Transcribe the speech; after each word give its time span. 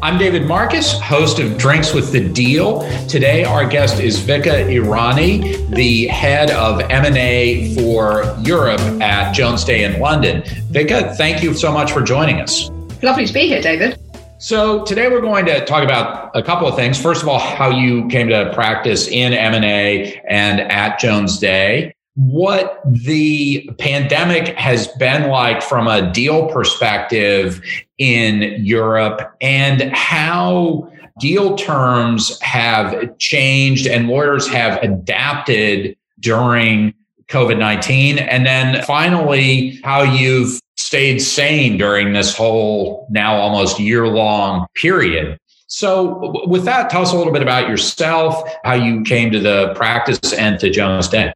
I'm 0.00 0.16
David 0.16 0.46
Marcus, 0.46 0.92
host 1.00 1.40
of 1.40 1.58
Drinks 1.58 1.92
with 1.92 2.12
the 2.12 2.28
Deal. 2.28 2.88
Today, 3.08 3.42
our 3.42 3.66
guest 3.66 3.98
is 3.98 4.16
Vica 4.20 4.64
Irani, 4.64 5.68
the 5.74 6.06
head 6.06 6.52
of 6.52 6.78
M&A 6.82 7.74
for 7.74 8.36
Europe 8.42 8.80
at 9.02 9.32
Jones 9.32 9.64
Day 9.64 9.82
in 9.82 9.98
London. 9.98 10.42
Vica, 10.70 11.16
thank 11.16 11.42
you 11.42 11.52
so 11.52 11.72
much 11.72 11.90
for 11.90 12.00
joining 12.00 12.40
us. 12.40 12.70
Lovely 13.02 13.26
to 13.26 13.32
be 13.32 13.48
here, 13.48 13.60
David. 13.60 14.00
So 14.38 14.84
today 14.84 15.08
we're 15.08 15.20
going 15.20 15.46
to 15.46 15.64
talk 15.64 15.82
about 15.82 16.30
a 16.36 16.44
couple 16.44 16.68
of 16.68 16.76
things. 16.76 17.00
First 17.00 17.22
of 17.22 17.28
all, 17.28 17.40
how 17.40 17.70
you 17.70 18.06
came 18.06 18.28
to 18.28 18.52
practice 18.54 19.08
in 19.08 19.32
M&A 19.32 20.22
and 20.28 20.60
at 20.60 21.00
Jones 21.00 21.40
Day 21.40 21.92
what 22.18 22.80
the 22.84 23.70
pandemic 23.78 24.48
has 24.58 24.88
been 24.98 25.30
like 25.30 25.62
from 25.62 25.86
a 25.86 26.12
deal 26.12 26.48
perspective 26.48 27.62
in 27.98 28.56
Europe 28.64 29.36
and 29.40 29.82
how 29.92 30.90
deal 31.20 31.54
terms 31.56 32.40
have 32.40 33.16
changed 33.18 33.86
and 33.86 34.08
lawyers 34.08 34.48
have 34.48 34.82
adapted 34.82 35.96
during 36.18 36.92
COVID 37.28 37.56
19. 37.56 38.18
And 38.18 38.44
then 38.44 38.82
finally, 38.82 39.80
how 39.84 40.02
you've 40.02 40.58
stayed 40.76 41.20
sane 41.20 41.78
during 41.78 42.14
this 42.14 42.36
whole 42.36 43.06
now 43.10 43.36
almost 43.36 43.78
year 43.78 44.08
long 44.08 44.66
period. 44.74 45.38
So, 45.68 46.46
with 46.46 46.64
that, 46.64 46.90
tell 46.90 47.02
us 47.02 47.12
a 47.12 47.16
little 47.16 47.32
bit 47.32 47.42
about 47.42 47.68
yourself, 47.68 48.42
how 48.64 48.74
you 48.74 49.02
came 49.02 49.30
to 49.30 49.38
the 49.38 49.72
practice 49.76 50.32
and 50.32 50.58
to 50.58 50.70
Jones 50.70 51.06
Day. 51.06 51.32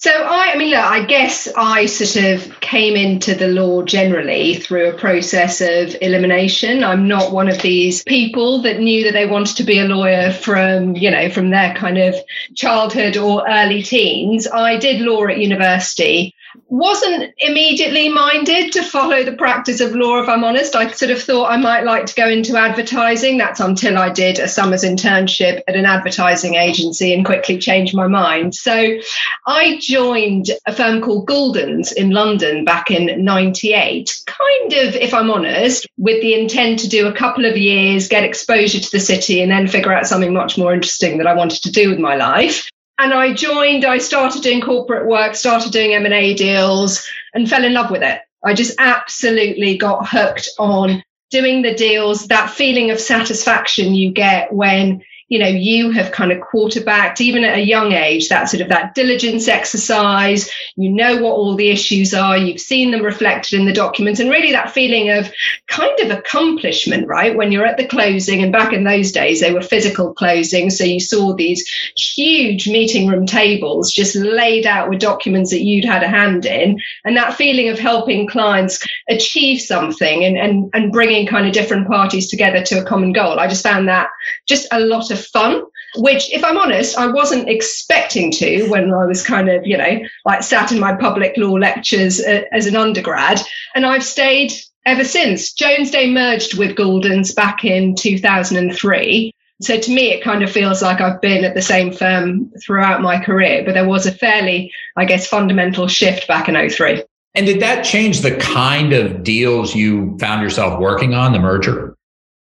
So 0.00 0.12
I, 0.12 0.52
I 0.52 0.56
mean, 0.56 0.70
look, 0.70 0.78
I 0.78 1.04
guess 1.04 1.48
I 1.56 1.86
sort 1.86 2.24
of 2.24 2.60
came 2.60 2.94
into 2.94 3.34
the 3.34 3.48
law 3.48 3.82
generally 3.82 4.54
through 4.54 4.90
a 4.90 4.96
process 4.96 5.60
of 5.60 5.96
elimination. 6.00 6.84
I'm 6.84 7.08
not 7.08 7.32
one 7.32 7.48
of 7.48 7.60
these 7.62 8.04
people 8.04 8.62
that 8.62 8.78
knew 8.78 9.02
that 9.04 9.12
they 9.12 9.26
wanted 9.26 9.56
to 9.56 9.64
be 9.64 9.80
a 9.80 9.86
lawyer 9.86 10.30
from, 10.30 10.94
you 10.94 11.10
know, 11.10 11.28
from 11.30 11.50
their 11.50 11.74
kind 11.74 11.98
of 11.98 12.14
childhood 12.54 13.16
or 13.16 13.44
early 13.48 13.82
teens. 13.82 14.46
I 14.46 14.76
did 14.76 15.00
law 15.00 15.26
at 15.26 15.38
university 15.38 16.32
wasn't 16.68 17.32
immediately 17.38 18.08
minded 18.08 18.72
to 18.72 18.82
follow 18.82 19.24
the 19.24 19.32
practice 19.32 19.80
of 19.80 19.94
law, 19.94 20.22
if 20.22 20.28
I'm 20.28 20.44
honest. 20.44 20.76
I 20.76 20.90
sort 20.90 21.10
of 21.10 21.22
thought 21.22 21.50
I 21.50 21.56
might 21.56 21.84
like 21.84 22.06
to 22.06 22.14
go 22.14 22.28
into 22.28 22.56
advertising. 22.56 23.38
That's 23.38 23.60
until 23.60 23.98
I 23.98 24.10
did 24.10 24.38
a 24.38 24.48
summer's 24.48 24.84
internship 24.84 25.62
at 25.68 25.76
an 25.76 25.86
advertising 25.86 26.54
agency 26.54 27.14
and 27.14 27.24
quickly 27.24 27.58
changed 27.58 27.94
my 27.94 28.06
mind. 28.06 28.54
So 28.54 28.98
I 29.46 29.78
joined 29.80 30.50
a 30.66 30.72
firm 30.72 31.00
called 31.00 31.26
Gouldens 31.26 31.92
in 31.92 32.10
London 32.10 32.64
back 32.64 32.90
in 32.90 33.24
98, 33.24 34.22
kind 34.26 34.72
of, 34.72 34.94
if 34.94 35.14
I'm 35.14 35.30
honest, 35.30 35.86
with 35.96 36.20
the 36.22 36.40
intent 36.40 36.80
to 36.80 36.88
do 36.88 37.06
a 37.06 37.12
couple 37.12 37.44
of 37.44 37.56
years, 37.56 38.08
get 38.08 38.24
exposure 38.24 38.80
to 38.80 38.90
the 38.90 39.00
city, 39.00 39.42
and 39.42 39.50
then 39.50 39.68
figure 39.68 39.92
out 39.92 40.06
something 40.06 40.32
much 40.32 40.56
more 40.56 40.72
interesting 40.72 41.18
that 41.18 41.26
I 41.26 41.34
wanted 41.34 41.62
to 41.62 41.72
do 41.72 41.90
with 41.90 41.98
my 41.98 42.16
life 42.16 42.68
and 42.98 43.14
I 43.14 43.32
joined, 43.32 43.84
I 43.84 43.98
started 43.98 44.42
doing 44.42 44.60
corporate 44.60 45.06
work, 45.06 45.34
started 45.34 45.72
doing 45.72 45.94
M&A 45.94 46.34
deals 46.34 47.06
and 47.32 47.48
fell 47.48 47.64
in 47.64 47.72
love 47.72 47.90
with 47.90 48.02
it. 48.02 48.20
I 48.44 48.54
just 48.54 48.74
absolutely 48.78 49.76
got 49.76 50.08
hooked 50.08 50.48
on 50.58 51.02
doing 51.30 51.62
the 51.62 51.74
deals, 51.74 52.26
that 52.28 52.50
feeling 52.50 52.90
of 52.90 53.00
satisfaction 53.00 53.94
you 53.94 54.10
get 54.10 54.52
when 54.52 55.02
you 55.28 55.38
know 55.38 55.46
you 55.46 55.90
have 55.90 56.12
kind 56.12 56.32
of 56.32 56.40
quarterbacked 56.40 57.20
even 57.20 57.44
at 57.44 57.58
a 57.58 57.64
young 57.64 57.92
age 57.92 58.28
that 58.28 58.48
sort 58.48 58.62
of 58.62 58.68
that 58.68 58.94
diligence 58.94 59.48
exercise. 59.48 60.50
You 60.76 60.90
know 60.90 61.16
what 61.16 61.32
all 61.32 61.54
the 61.54 61.70
issues 61.70 62.14
are. 62.14 62.36
You've 62.36 62.60
seen 62.60 62.90
them 62.90 63.02
reflected 63.02 63.58
in 63.58 63.66
the 63.66 63.72
documents. 63.72 64.20
And 64.20 64.30
really 64.30 64.52
that 64.52 64.72
feeling 64.72 65.10
of 65.10 65.30
kind 65.66 65.98
of 66.00 66.10
accomplishment 66.10 67.06
right? 67.06 67.36
When 67.36 67.52
you're 67.52 67.66
at 67.66 67.76
the 67.76 67.86
closing 67.86 68.42
and 68.42 68.52
back 68.52 68.72
in 68.72 68.84
those 68.84 69.12
days 69.12 69.40
they 69.40 69.52
were 69.52 69.60
physical 69.60 70.14
closings. 70.14 70.72
So 70.72 70.84
you 70.84 71.00
saw 71.00 71.34
these 71.34 71.68
huge 71.96 72.68
meeting 72.68 73.06
room 73.06 73.26
tables 73.26 73.92
just 73.92 74.16
laid 74.16 74.66
out 74.66 74.88
with 74.88 75.00
documents 75.00 75.50
that 75.50 75.62
you'd 75.62 75.84
had 75.84 76.02
a 76.02 76.08
hand 76.08 76.46
in. 76.46 76.80
And 77.04 77.16
that 77.16 77.34
feeling 77.34 77.68
of 77.68 77.78
helping 77.78 78.26
clients 78.26 78.84
achieve 79.08 79.60
something 79.60 80.24
and 80.24 80.38
and, 80.38 80.70
and 80.72 80.92
bringing 80.92 81.26
kind 81.26 81.46
of 81.46 81.52
different 81.52 81.86
parties 81.86 82.28
together 82.28 82.62
to 82.64 82.80
a 82.80 82.84
common 82.84 83.12
goal. 83.12 83.38
I 83.38 83.48
just 83.48 83.62
found 83.62 83.88
that 83.88 84.08
just 84.46 84.66
a 84.72 84.80
lot 84.80 85.10
of 85.10 85.17
of 85.18 85.26
fun, 85.26 85.62
which, 85.96 86.32
if 86.32 86.44
I'm 86.44 86.58
honest, 86.58 86.96
I 86.96 87.06
wasn't 87.06 87.48
expecting 87.48 88.30
to 88.32 88.68
when 88.68 88.92
I 88.92 89.06
was 89.06 89.24
kind 89.24 89.48
of, 89.48 89.66
you 89.66 89.76
know, 89.76 90.00
like 90.24 90.42
sat 90.42 90.72
in 90.72 90.78
my 90.78 90.94
public 90.94 91.34
law 91.36 91.52
lectures 91.52 92.20
uh, 92.20 92.42
as 92.52 92.66
an 92.66 92.76
undergrad. 92.76 93.40
And 93.74 93.86
I've 93.86 94.04
stayed 94.04 94.52
ever 94.86 95.04
since. 95.04 95.52
Jones 95.52 95.90
Day 95.90 96.10
merged 96.10 96.56
with 96.56 96.76
Gouldens 96.76 97.34
back 97.34 97.64
in 97.64 97.94
2003. 97.94 99.32
So 99.60 99.78
to 99.78 99.90
me, 99.90 100.12
it 100.12 100.22
kind 100.22 100.44
of 100.44 100.50
feels 100.50 100.82
like 100.82 101.00
I've 101.00 101.20
been 101.20 101.44
at 101.44 101.54
the 101.54 101.62
same 101.62 101.92
firm 101.92 102.50
throughout 102.64 103.02
my 103.02 103.22
career, 103.22 103.64
but 103.64 103.74
there 103.74 103.88
was 103.88 104.06
a 104.06 104.12
fairly, 104.12 104.72
I 104.96 105.04
guess, 105.04 105.26
fundamental 105.26 105.88
shift 105.88 106.28
back 106.28 106.48
in 106.48 106.70
03. 106.70 107.02
And 107.34 107.44
did 107.46 107.60
that 107.60 107.84
change 107.84 108.20
the 108.20 108.36
kind 108.36 108.92
of 108.92 109.22
deals 109.22 109.74
you 109.74 110.16
found 110.18 110.42
yourself 110.42 110.80
working 110.80 111.14
on, 111.14 111.32
the 111.32 111.38
merger? 111.38 111.97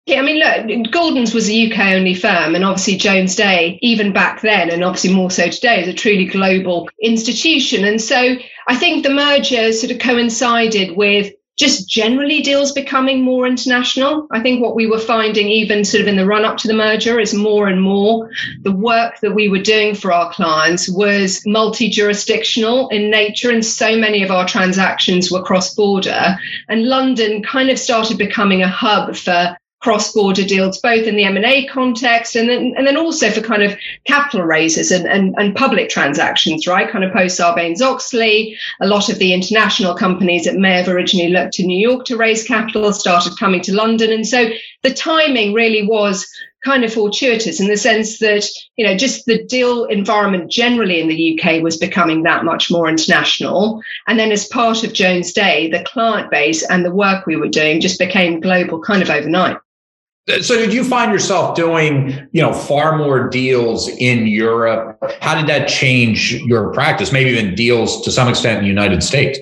Yeah, 0.07 0.21
I 0.21 0.23
mean, 0.23 0.39
look, 0.39 0.93
Gouldens 0.93 1.33
was 1.33 1.49
a 1.49 1.73
UK 1.73 1.95
only 1.95 2.15
firm, 2.15 2.55
and 2.55 2.63
obviously 2.63 2.97
Jones 2.97 3.35
Day, 3.37 3.79
even 3.81 4.13
back 4.13 4.43
then, 4.43 4.69
and 4.69 4.85
obviously 4.85 5.15
more 5.15 5.31
so 5.31 5.49
today, 5.49 5.81
is 5.81 5.89
a 5.89 5.95
truly 5.95 6.27
global 6.27 6.91
institution. 7.01 7.87
And 7.87 8.01
so 8.01 8.37
I 8.67 8.77
think 8.77 9.03
the 9.03 9.15
merger 9.15 9.73
sort 9.73 9.93
of 9.93 9.99
coincided 9.99 10.95
with 10.95 11.33
just 11.57 11.89
generally 11.89 12.43
deals 12.43 12.73
becoming 12.73 13.23
more 13.23 13.47
international. 13.47 14.27
I 14.31 14.41
think 14.41 14.61
what 14.61 14.75
we 14.75 14.87
were 14.87 14.99
finding, 14.99 15.49
even 15.49 15.85
sort 15.87 16.03
of 16.03 16.09
in 16.09 16.17
the 16.17 16.27
run 16.27 16.45
up 16.45 16.59
to 16.59 16.69
the 16.69 16.75
merger, 16.75 17.19
is 17.19 17.33
more 17.33 17.69
and 17.69 17.81
more 17.81 18.29
the 18.61 18.73
work 18.73 19.21
that 19.21 19.35
we 19.35 19.49
were 19.49 19.61
doing 19.61 19.95
for 19.95 20.13
our 20.13 20.31
clients 20.33 20.87
was 20.87 21.41
multi 21.47 21.89
jurisdictional 21.89 22.89
in 22.89 23.11
nature, 23.11 23.51
and 23.51 23.65
so 23.65 23.97
many 23.97 24.23
of 24.23 24.31
our 24.31 24.47
transactions 24.47 25.31
were 25.31 25.43
cross 25.43 25.75
border. 25.75 26.37
And 26.69 26.89
London 26.89 27.43
kind 27.43 27.71
of 27.71 27.79
started 27.79 28.19
becoming 28.19 28.61
a 28.61 28.69
hub 28.69 29.17
for 29.17 29.57
cross-border 29.85 30.45
deals, 30.45 30.79
both 30.79 31.07
in 31.07 31.15
the 31.15 31.25
M&A 31.25 31.67
context 31.67 32.37
and 32.37 32.49
then, 32.49 32.73
and 32.75 32.87
then 32.87 32.97
also 32.97 33.31
for 33.31 33.43
kind 33.43 33.63
of 33.63 33.77
capital 34.07 34.41
raises 34.41 34.91
and, 34.91 35.07
and, 35.07 35.35
and 35.37 35.55
public 35.55 35.91
transactions, 35.91 36.67
right? 36.67 36.91
Kind 36.91 37.05
of 37.05 37.13
post 37.13 37.39
Sarbanes-Oxley, 37.39 38.57
a 38.81 38.87
lot 38.87 39.11
of 39.11 39.19
the 39.19 39.35
international 39.35 39.95
companies 39.95 40.47
that 40.47 40.57
may 40.57 40.73
have 40.73 40.89
originally 40.89 41.29
looked 41.29 41.53
to 41.55 41.67
New 41.67 41.79
York 41.79 42.07
to 42.07 42.17
raise 42.17 42.45
capital 42.45 42.95
started 42.95 43.39
coming 43.39 43.61
to 43.61 43.75
London. 43.75 44.11
And 44.11 44.27
so 44.27 44.49
the 44.83 44.95
timing 44.95 45.53
really 45.53 45.87
was 45.87 46.27
kind 46.65 46.83
of 46.83 46.95
fortuitous 46.95 47.61
in 47.61 47.69
the 47.69 47.77
sense 47.77 48.21
that, 48.21 48.49
you 48.79 48.87
know, 48.87 48.97
just 48.97 49.27
the 49.27 49.45
deal 49.45 49.85
environment 49.85 50.51
generally 50.51 50.99
in 51.03 51.09
the 51.09 51.39
UK 51.39 51.63
was 51.63 51.77
becoming 51.77 52.23
that 52.23 52.47
much 52.47 52.71
more 52.71 52.89
international. 52.89 53.83
And 54.07 54.19
then 54.19 54.33
as 54.33 54.47
part 54.47 54.83
of 54.83 54.95
Jones 54.95 55.35
Day, 55.35 55.69
the 55.69 55.85
client 55.85 56.31
base 56.31 56.63
and 56.71 56.87
the 56.87 56.95
work 56.95 57.27
we 57.27 57.37
were 57.37 57.49
doing 57.49 57.83
just 57.83 57.99
became 57.99 58.41
global 58.41 58.81
kind 58.81 59.03
of 59.03 59.11
overnight. 59.11 59.59
So 60.41 60.57
did 60.57 60.73
you 60.73 60.85
find 60.85 61.13
yourself 61.13 61.55
doing, 61.55 62.29
you 62.33 62.41
know, 62.41 62.55
far 62.55 62.97
more 62.97 63.29
deals 63.29 63.89
in 63.89 64.27
Europe? 64.27 64.99
How 65.21 65.35
did 65.35 65.47
that 65.49 65.69
change 65.69 66.33
your 66.33 66.73
practice? 66.73 67.13
Maybe 67.13 67.31
even 67.31 67.55
deals 67.55 68.01
to 68.03 68.11
some 68.11 68.29
extent 68.29 68.59
in 68.59 68.65
the 68.65 68.69
United 68.69 69.03
States? 69.03 69.39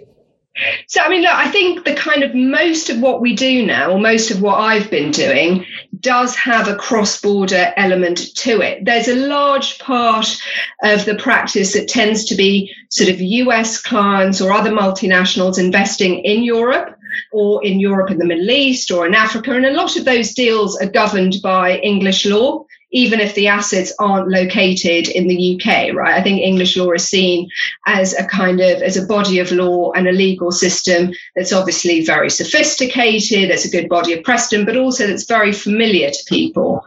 So, 0.88 1.00
I 1.00 1.08
mean, 1.08 1.22
look, 1.22 1.32
I 1.32 1.48
think 1.50 1.84
the 1.84 1.94
kind 1.94 2.24
of 2.24 2.34
most 2.34 2.90
of 2.90 3.00
what 3.00 3.20
we 3.20 3.34
do 3.34 3.64
now, 3.64 3.92
or 3.92 3.98
most 4.00 4.30
of 4.30 4.42
what 4.42 4.60
I've 4.60 4.90
been 4.90 5.12
doing, 5.12 5.64
does 6.00 6.34
have 6.34 6.66
a 6.66 6.74
cross 6.74 7.20
border 7.20 7.72
element 7.76 8.34
to 8.36 8.60
it. 8.60 8.84
There's 8.84 9.08
a 9.08 9.14
large 9.14 9.78
part 9.78 10.36
of 10.82 11.04
the 11.04 11.14
practice 11.14 11.74
that 11.74 11.88
tends 11.88 12.24
to 12.26 12.34
be 12.34 12.74
sort 12.90 13.08
of 13.08 13.20
US 13.20 13.80
clients 13.80 14.40
or 14.40 14.52
other 14.52 14.72
multinationals 14.72 15.60
investing 15.60 16.18
in 16.24 16.42
Europe 16.42 16.98
or 17.30 17.64
in 17.64 17.80
Europe 17.80 18.10
and 18.10 18.20
the 18.20 18.26
Middle 18.26 18.50
East 18.50 18.90
or 18.90 19.06
in 19.06 19.14
Africa. 19.14 19.52
And 19.52 19.66
a 19.66 19.72
lot 19.72 19.96
of 19.96 20.04
those 20.04 20.32
deals 20.32 20.80
are 20.80 20.86
governed 20.86 21.36
by 21.42 21.78
English 21.78 22.26
law 22.26 22.64
even 22.92 23.20
if 23.20 23.34
the 23.34 23.48
assets 23.48 23.92
aren't 23.98 24.28
located 24.28 25.08
in 25.08 25.26
the 25.26 25.54
UK, 25.56 25.94
right? 25.94 26.14
I 26.14 26.22
think 26.22 26.40
English 26.40 26.76
law 26.76 26.90
is 26.92 27.08
seen 27.08 27.48
as 27.86 28.14
a 28.14 28.26
kind 28.26 28.60
of 28.60 28.82
as 28.82 28.96
a 28.96 29.06
body 29.06 29.38
of 29.38 29.50
law 29.50 29.92
and 29.92 30.06
a 30.06 30.12
legal 30.12 30.52
system 30.52 31.12
that's 31.34 31.52
obviously 31.52 32.04
very 32.04 32.28
sophisticated, 32.28 33.50
it's 33.50 33.64
a 33.64 33.70
good 33.70 33.88
body 33.88 34.12
of 34.12 34.22
precedent, 34.24 34.66
but 34.66 34.76
also 34.76 35.06
that's 35.06 35.24
very 35.24 35.52
familiar 35.52 36.10
to 36.10 36.24
people. 36.28 36.84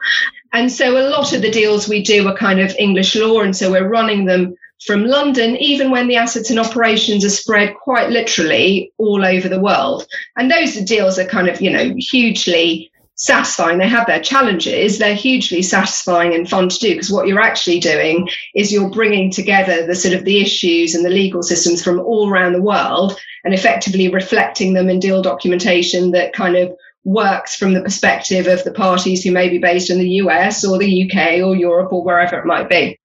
And 0.53 0.71
so 0.71 0.97
a 0.97 1.09
lot 1.09 1.33
of 1.33 1.41
the 1.41 1.51
deals 1.51 1.89
we 1.89 2.01
do 2.01 2.27
are 2.27 2.37
kind 2.37 2.61
of 2.61 2.73
English 2.79 3.15
law, 3.15 3.41
and 3.41 3.55
so 3.55 3.71
we're 3.71 3.89
running 3.89 4.25
them 4.25 4.55
from 4.83 5.05
London, 5.05 5.55
even 5.57 5.91
when 5.91 6.07
the 6.07 6.17
assets 6.17 6.49
and 6.49 6.59
operations 6.59 7.23
are 7.25 7.29
spread 7.29 7.75
quite 7.75 8.09
literally 8.09 8.91
all 8.97 9.25
over 9.25 9.47
the 9.47 9.61
world. 9.61 10.05
And 10.37 10.51
those 10.51 10.75
deals 10.81 11.17
are 11.17 11.25
kind 11.25 11.47
of, 11.47 11.61
you 11.61 11.71
know, 11.71 11.93
hugely 11.97 12.91
satisfying. 13.15 13.77
They 13.77 13.87
have 13.87 14.07
their 14.07 14.21
challenges. 14.21 14.97
They're 14.97 15.15
hugely 15.15 15.61
satisfying 15.61 16.33
and 16.33 16.49
fun 16.49 16.69
to 16.69 16.79
do 16.79 16.93
because 16.93 17.11
what 17.11 17.27
you're 17.27 17.41
actually 17.41 17.79
doing 17.79 18.27
is 18.53 18.71
you're 18.71 18.89
bringing 18.89 19.31
together 19.31 19.87
the 19.87 19.95
sort 19.95 20.13
of 20.13 20.25
the 20.25 20.41
issues 20.41 20.93
and 20.93 21.05
the 21.05 21.09
legal 21.09 21.41
systems 21.41 21.83
from 21.83 21.99
all 21.99 22.29
around 22.29 22.53
the 22.53 22.61
world 22.61 23.17
and 23.43 23.53
effectively 23.53 24.09
reflecting 24.09 24.73
them 24.73 24.89
in 24.89 24.99
deal 24.99 25.21
documentation 25.21 26.11
that 26.11 26.33
kind 26.33 26.57
of 26.57 26.75
works 27.05 27.55
from 27.55 27.73
the 27.73 27.81
perspective 27.81 28.47
of 28.47 28.63
the 28.63 28.73
parties 28.73 29.23
who 29.23 29.31
may 29.31 29.47
be 29.47 29.59
based 29.59 29.89
in 29.89 29.99
the 29.99 30.09
US 30.09 30.65
or 30.65 30.77
the 30.77 31.03
UK 31.03 31.41
or 31.41 31.55
Europe 31.55 31.93
or 31.93 32.03
wherever 32.03 32.37
it 32.37 32.45
might 32.45 32.67
be. 32.67 32.99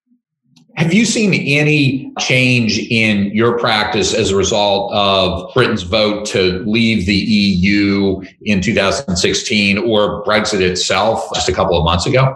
Have 0.80 0.94
you 0.94 1.04
seen 1.04 1.34
any 1.34 2.10
change 2.20 2.78
in 2.78 3.26
your 3.36 3.58
practice 3.58 4.14
as 4.14 4.30
a 4.30 4.36
result 4.36 4.90
of 4.94 5.52
Britain's 5.52 5.82
vote 5.82 6.24
to 6.28 6.64
leave 6.66 7.04
the 7.04 7.14
EU 7.14 8.22
in 8.40 8.62
2016 8.62 9.76
or 9.76 10.24
Brexit 10.24 10.62
itself 10.62 11.28
just 11.34 11.50
a 11.50 11.52
couple 11.52 11.76
of 11.76 11.84
months 11.84 12.06
ago? 12.06 12.34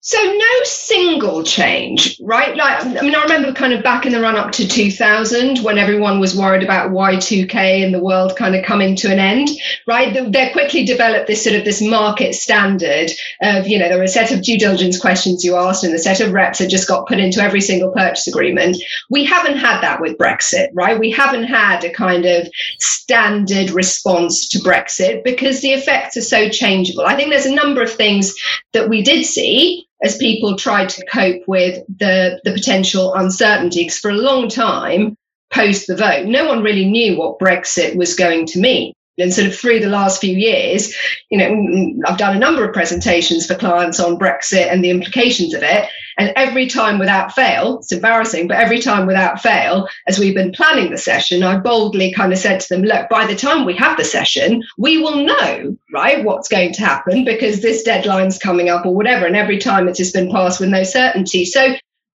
So 0.00 0.16
no 0.22 0.62
single 0.62 1.42
change, 1.42 2.18
right? 2.22 2.56
Like, 2.56 2.86
I 2.86 3.02
mean, 3.02 3.16
I 3.16 3.22
remember 3.24 3.52
kind 3.52 3.72
of 3.72 3.82
back 3.82 4.06
in 4.06 4.12
the 4.12 4.20
run 4.20 4.36
up 4.36 4.52
to 4.52 4.66
2000 4.66 5.58
when 5.64 5.76
everyone 5.76 6.20
was 6.20 6.36
worried 6.36 6.62
about 6.62 6.92
Y2K 6.92 7.84
and 7.84 7.92
the 7.92 8.02
world 8.02 8.36
kind 8.36 8.54
of 8.54 8.64
coming 8.64 8.94
to 8.96 9.12
an 9.12 9.18
end, 9.18 9.48
right? 9.88 10.32
They 10.32 10.50
quickly 10.50 10.84
developed 10.84 11.26
this 11.26 11.42
sort 11.42 11.56
of 11.56 11.64
this 11.64 11.82
market 11.82 12.36
standard 12.36 13.10
of, 13.42 13.66
you 13.66 13.76
know, 13.76 13.88
there 13.88 13.98
were 13.98 14.04
a 14.04 14.08
set 14.08 14.30
of 14.30 14.42
due 14.42 14.56
diligence 14.56 15.00
questions 15.00 15.42
you 15.42 15.56
asked 15.56 15.82
and 15.82 15.92
the 15.92 15.98
set 15.98 16.20
of 16.20 16.32
reps 16.32 16.60
that 16.60 16.70
just 16.70 16.86
got 16.86 17.08
put 17.08 17.18
into 17.18 17.40
every 17.40 17.60
single 17.60 17.90
purchase 17.90 18.28
agreement. 18.28 18.76
We 19.10 19.24
haven't 19.24 19.58
had 19.58 19.80
that 19.80 20.00
with 20.00 20.16
Brexit, 20.16 20.68
right? 20.74 20.98
We 20.98 21.10
haven't 21.10 21.44
had 21.44 21.82
a 21.82 21.92
kind 21.92 22.24
of 22.24 22.48
standard 22.78 23.70
response 23.70 24.48
to 24.50 24.60
Brexit 24.60 25.24
because 25.24 25.60
the 25.60 25.72
effects 25.72 26.16
are 26.16 26.22
so 26.22 26.48
changeable. 26.48 27.04
I 27.04 27.16
think 27.16 27.30
there's 27.30 27.46
a 27.46 27.54
number 27.54 27.82
of 27.82 27.92
things 27.92 28.36
that 28.72 28.88
we 28.88 29.02
did 29.02 29.26
see 29.26 29.86
as 30.02 30.16
people 30.16 30.56
tried 30.56 30.88
to 30.90 31.04
cope 31.06 31.42
with 31.46 31.82
the, 31.98 32.40
the 32.44 32.52
potential 32.52 33.14
uncertainty. 33.14 33.82
Because 33.84 33.98
for 33.98 34.10
a 34.10 34.14
long 34.14 34.48
time, 34.48 35.16
post 35.50 35.86
the 35.86 35.96
vote, 35.96 36.26
no 36.26 36.46
one 36.46 36.62
really 36.62 36.84
knew 36.84 37.16
what 37.16 37.38
Brexit 37.38 37.96
was 37.96 38.14
going 38.14 38.46
to 38.46 38.60
mean. 38.60 38.92
And 39.18 39.34
sort 39.34 39.48
of 39.48 39.56
through 39.56 39.80
the 39.80 39.88
last 39.88 40.20
few 40.20 40.36
years, 40.36 40.94
you 41.28 41.38
know, 41.38 42.02
I've 42.06 42.18
done 42.18 42.36
a 42.36 42.38
number 42.38 42.64
of 42.64 42.72
presentations 42.72 43.46
for 43.46 43.56
clients 43.56 43.98
on 43.98 44.18
Brexit 44.18 44.70
and 44.70 44.84
the 44.84 44.90
implications 44.90 45.54
of 45.54 45.62
it. 45.64 45.88
And 46.18 46.32
every 46.34 46.66
time 46.66 46.98
without 46.98 47.32
fail, 47.32 47.78
it's 47.78 47.92
embarrassing, 47.92 48.48
but 48.48 48.56
every 48.56 48.80
time 48.80 49.06
without 49.06 49.40
fail, 49.40 49.88
as 50.06 50.18
we've 50.18 50.34
been 50.34 50.52
planning 50.52 50.90
the 50.90 50.98
session, 50.98 51.42
I 51.42 51.58
boldly 51.58 52.12
kind 52.12 52.32
of 52.32 52.38
said 52.38 52.60
to 52.60 52.68
them, 52.68 52.82
look, 52.82 53.08
by 53.08 53.26
the 53.26 53.36
time 53.36 53.64
we 53.64 53.76
have 53.76 53.96
the 53.96 54.04
session, 54.04 54.62
we 54.76 54.98
will 54.98 55.24
know, 55.24 55.76
right, 55.92 56.24
what's 56.24 56.48
going 56.48 56.72
to 56.72 56.80
happen 56.80 57.24
because 57.24 57.60
this 57.60 57.84
deadline's 57.84 58.38
coming 58.38 58.68
up 58.68 58.84
or 58.84 58.94
whatever. 58.94 59.26
And 59.26 59.36
every 59.36 59.58
time 59.58 59.88
it's 59.88 59.98
just 59.98 60.14
been 60.14 60.30
passed 60.30 60.60
with 60.60 60.70
no 60.70 60.82
certainty. 60.82 61.44
So 61.44 61.76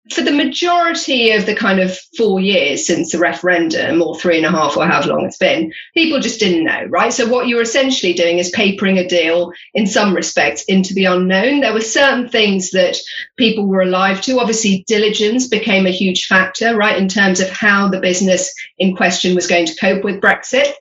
for 0.08 0.22
the 0.22 0.32
majority 0.32 1.32
of 1.32 1.46
the 1.46 1.54
kind 1.54 1.78
of 1.78 1.96
four 2.16 2.40
years 2.40 2.86
since 2.86 3.12
the 3.12 3.18
referendum, 3.18 4.02
or 4.02 4.18
three 4.18 4.38
and 4.38 4.46
a 4.46 4.50
half, 4.50 4.76
or 4.76 4.86
however 4.86 5.08
long 5.08 5.26
it's 5.26 5.36
been, 5.36 5.72
people 5.94 6.20
just 6.20 6.40
didn't 6.40 6.64
know, 6.64 6.84
right? 6.88 7.12
So 7.12 7.28
what 7.28 7.48
you're 7.48 7.62
essentially 7.62 8.14
doing 8.14 8.38
is 8.38 8.50
papering 8.50 8.98
a 8.98 9.06
deal 9.06 9.52
in 9.74 9.86
some 9.86 10.14
respects 10.14 10.64
into 10.64 10.94
the 10.94 11.04
unknown. 11.04 11.60
There 11.60 11.74
were 11.74 11.80
certain 11.80 12.28
things 12.28 12.70
that 12.70 12.96
people 13.36 13.66
were 13.66 13.82
alive 13.82 14.20
to. 14.22 14.40
Obviously, 14.40 14.84
diligence 14.88 15.48
became 15.48 15.86
a 15.86 15.90
huge 15.90 16.26
factor, 16.26 16.76
right, 16.76 16.96
in 16.96 17.08
terms 17.08 17.40
of 17.40 17.50
how 17.50 17.88
the 17.88 18.00
business 18.00 18.52
in 18.78 18.96
question 18.96 19.34
was 19.34 19.46
going 19.46 19.66
to 19.66 19.76
cope 19.76 20.02
with 20.02 20.20
Brexit. 20.20 20.72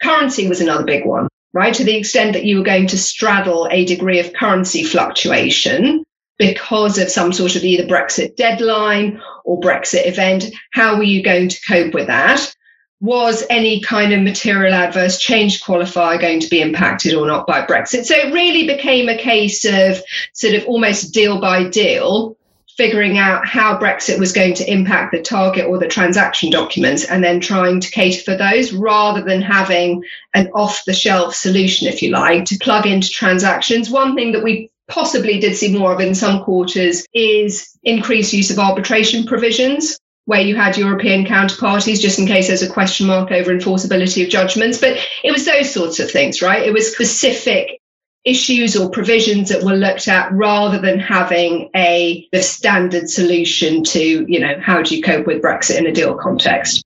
Currency 0.00 0.48
was 0.48 0.60
another 0.60 0.84
big 0.84 1.04
one 1.04 1.28
right? 1.54 1.74
To 1.74 1.84
the 1.84 1.96
extent 1.96 2.34
that 2.34 2.44
you 2.44 2.58
were 2.58 2.64
going 2.64 2.88
to 2.88 2.98
straddle 2.98 3.66
a 3.70 3.86
degree 3.86 4.20
of 4.20 4.34
currency 4.34 4.84
fluctuation, 4.84 6.04
because 6.38 6.98
of 6.98 7.10
some 7.10 7.32
sort 7.32 7.56
of 7.56 7.64
either 7.64 7.84
Brexit 7.84 8.36
deadline 8.36 9.20
or 9.44 9.60
Brexit 9.60 10.06
event. 10.06 10.46
How 10.72 10.96
were 10.96 11.02
you 11.02 11.22
going 11.22 11.48
to 11.48 11.60
cope 11.66 11.94
with 11.94 12.06
that? 12.06 12.54
Was 13.00 13.44
any 13.48 13.80
kind 13.80 14.12
of 14.12 14.22
material 14.22 14.74
adverse 14.74 15.20
change 15.20 15.62
qualifier 15.62 16.20
going 16.20 16.40
to 16.40 16.48
be 16.48 16.60
impacted 16.60 17.14
or 17.14 17.26
not 17.26 17.46
by 17.46 17.64
Brexit? 17.64 18.04
So 18.04 18.14
it 18.14 18.32
really 18.32 18.66
became 18.66 19.08
a 19.08 19.18
case 19.18 19.64
of 19.64 20.02
sort 20.32 20.54
of 20.54 20.64
almost 20.66 21.14
deal 21.14 21.40
by 21.40 21.68
deal, 21.68 22.36
figuring 22.76 23.16
out 23.16 23.46
how 23.46 23.78
Brexit 23.78 24.18
was 24.18 24.32
going 24.32 24.54
to 24.54 24.70
impact 24.70 25.12
the 25.12 25.22
target 25.22 25.66
or 25.66 25.78
the 25.78 25.86
transaction 25.86 26.50
documents 26.50 27.04
and 27.04 27.22
then 27.22 27.40
trying 27.40 27.80
to 27.80 27.90
cater 27.90 28.22
for 28.22 28.36
those 28.36 28.72
rather 28.72 29.22
than 29.22 29.42
having 29.42 30.02
an 30.34 30.48
off 30.54 30.84
the 30.84 30.92
shelf 30.92 31.34
solution, 31.34 31.86
if 31.86 32.02
you 32.02 32.10
like, 32.10 32.46
to 32.46 32.58
plug 32.58 32.86
into 32.86 33.10
transactions. 33.10 33.90
One 33.90 34.16
thing 34.16 34.32
that 34.32 34.42
we 34.42 34.70
possibly 34.88 35.38
did 35.38 35.56
see 35.56 35.76
more 35.76 35.92
of 35.92 36.00
in 36.00 36.14
some 36.14 36.42
quarters 36.42 37.06
is 37.14 37.78
increased 37.84 38.32
use 38.32 38.50
of 38.50 38.58
arbitration 38.58 39.26
provisions 39.26 39.98
where 40.24 40.40
you 40.42 40.54
had 40.54 40.76
European 40.76 41.24
counterparties 41.24 42.00
just 42.00 42.18
in 42.18 42.26
case 42.26 42.48
there's 42.48 42.62
a 42.62 42.68
question 42.68 43.06
mark 43.06 43.32
over 43.32 43.50
enforceability 43.50 44.22
of 44.22 44.28
judgments. 44.28 44.76
But 44.76 44.98
it 45.24 45.32
was 45.32 45.46
those 45.46 45.72
sorts 45.72 46.00
of 46.00 46.10
things, 46.10 46.42
right? 46.42 46.66
It 46.66 46.74
was 46.74 46.92
specific 46.92 47.80
issues 48.24 48.76
or 48.76 48.90
provisions 48.90 49.48
that 49.48 49.62
were 49.62 49.74
looked 49.74 50.06
at 50.06 50.30
rather 50.32 50.78
than 50.78 50.98
having 50.98 51.70
a 51.74 52.28
the 52.32 52.42
standard 52.42 53.08
solution 53.08 53.82
to, 53.84 54.26
you 54.28 54.40
know, 54.40 54.58
how 54.60 54.82
do 54.82 54.94
you 54.94 55.02
cope 55.02 55.26
with 55.26 55.40
Brexit 55.42 55.78
in 55.78 55.86
a 55.86 55.92
deal 55.92 56.14
context. 56.14 56.84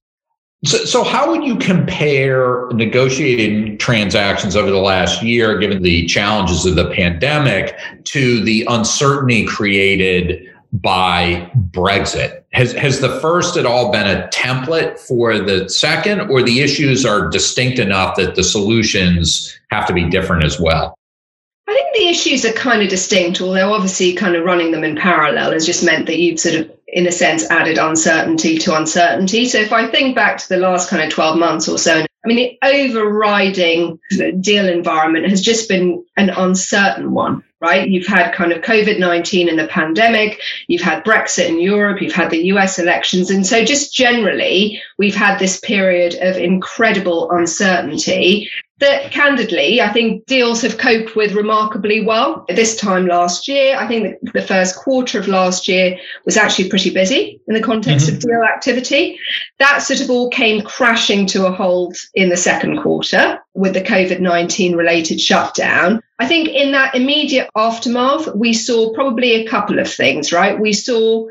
So, 0.65 0.79
so, 0.85 1.03
how 1.03 1.29
would 1.29 1.43
you 1.43 1.57
compare 1.57 2.69
negotiating 2.69 3.79
transactions 3.79 4.55
over 4.55 4.71
the 4.71 4.79
last 4.79 5.21
year, 5.21 5.59
given 5.59 5.83
the 5.83 6.07
challenges 6.07 6.65
of 6.65 6.77
the 6.77 6.89
pandemic, 6.91 7.77
to 8.05 8.45
the 8.45 8.65
uncertainty 8.69 9.45
created 9.45 10.49
by 10.73 11.51
Brexit? 11.73 12.45
Has 12.53 12.73
has 12.75 13.01
the 13.01 13.19
first 13.19 13.57
at 13.57 13.67
all 13.67 13.91
been 13.91 14.07
a 14.07 14.29
template 14.29 15.01
for 15.01 15.37
the 15.41 15.69
second, 15.69 16.31
or 16.31 16.43
the 16.43 16.61
issues 16.61 17.05
are 17.05 17.29
distinct 17.29 17.81
enough 17.81 18.15
that 18.15 18.37
the 18.37 18.45
solutions 18.45 19.59
have 19.73 19.85
to 19.87 19.93
be 19.93 20.09
different 20.09 20.45
as 20.45 20.61
well? 20.61 20.97
I 21.67 21.75
think 21.75 21.95
the 21.95 22.09
issues 22.09 22.45
are 22.45 22.53
kind 22.53 22.83
of 22.83 22.89
distinct, 22.89 23.41
although 23.41 23.73
obviously 23.73 24.13
kind 24.13 24.37
of 24.37 24.45
running 24.45 24.71
them 24.71 24.85
in 24.85 24.95
parallel 24.95 25.53
has 25.53 25.67
just 25.67 25.85
meant 25.85 26.07
that 26.07 26.19
you've 26.19 26.39
sort 26.39 26.55
of, 26.55 26.71
in 26.93 27.07
a 27.07 27.13
sense, 27.13 27.49
added 27.51 27.79
uncertainty 27.79 28.59
to 28.59 28.77
uncertainty. 28.77 29.47
So 29.47 29.59
if 29.59 29.73
I 29.73 29.91
think 29.91 30.15
back 30.15 30.37
to 30.39 30.49
the 30.49 30.59
last 30.59 30.91
kind 30.91 31.03
of 31.03 31.11
12 31.11 31.39
months 31.39 31.69
or 31.69 31.79
so, 31.79 32.05
I 32.25 32.29
mean, 32.29 32.37
the 32.37 32.59
overriding 32.63 33.99
deal 34.41 34.69
environment 34.69 35.29
has 35.29 35.41
just 35.41 35.69
been 35.69 36.05
an 36.17 36.31
uncertain 36.31 37.13
one, 37.13 37.43
right? 37.61 37.89
You've 37.89 38.07
had 38.07 38.33
kind 38.33 38.53
of 38.53 38.63
COVID 38.63 39.01
19 39.01 39.49
and 39.49 39.59
the 39.59 39.67
pandemic, 39.67 40.41
you've 40.69 40.83
had 40.83 41.03
Brexit 41.03 41.49
in 41.49 41.61
Europe, 41.61 42.01
you've 42.01 42.13
had 42.13 42.31
the 42.31 42.45
US 42.49 42.79
elections. 42.79 43.31
And 43.31 43.45
so, 43.45 43.65
just 43.65 43.93
generally, 43.93 44.81
we've 44.99 45.17
had 45.17 45.39
this 45.39 45.59
period 45.61 46.15
of 46.21 46.37
incredible 46.37 47.31
uncertainty 47.33 48.49
that 48.83 49.13
candidly, 49.13 49.81
I 49.81 49.93
think 49.93 50.27
deals 50.27 50.61
have 50.63 50.77
coped 50.77 51.15
with 51.15 51.35
remarkably 51.35 52.05
well. 52.05 52.45
This 52.49 52.77
time 52.77 53.07
last 53.07 53.47
year, 53.47 53.77
I 53.77 53.87
think 53.87 54.17
the 54.35 54.43
first 54.43 54.75
quarter 54.75 55.21
of 55.21 55.29
last 55.29 55.69
year 55.69 55.99
was 56.25 56.37
actually 56.37 56.69
pretty 56.69 56.91
busy 56.91 57.41
in 57.47 57.55
the 57.55 57.63
context 57.63 58.07
mm-hmm. 58.07 58.17
of 58.17 58.23
deal 58.23 58.43
activity. 58.43 59.21
That 59.61 59.79
sort 59.79 60.01
of 60.01 60.11
all 60.11 60.31
came 60.31 60.63
crashing 60.63 61.27
to 61.27 61.47
a 61.47 61.53
halt 61.53 61.97
in 62.15 62.29
the 62.29 62.37
second 62.37 62.83
quarter 62.83 63.41
with 63.55 63.75
the 63.75 63.83
COVID 63.83 64.19
19 64.19 64.75
related 64.75 65.21
shutdown. 65.21 66.03
I 66.19 66.27
think 66.27 66.49
in 66.49 66.73
that 66.73 66.97
immediate 66.97 67.51
aftermath, 67.57 68.35
we 68.35 68.53
saw 68.53 68.93
probably 68.95 69.35
a 69.35 69.49
couple 69.49 69.79
of 69.79 69.93
things, 69.93 70.33
right? 70.33 70.59
We 70.59 70.73
saw, 70.73 71.29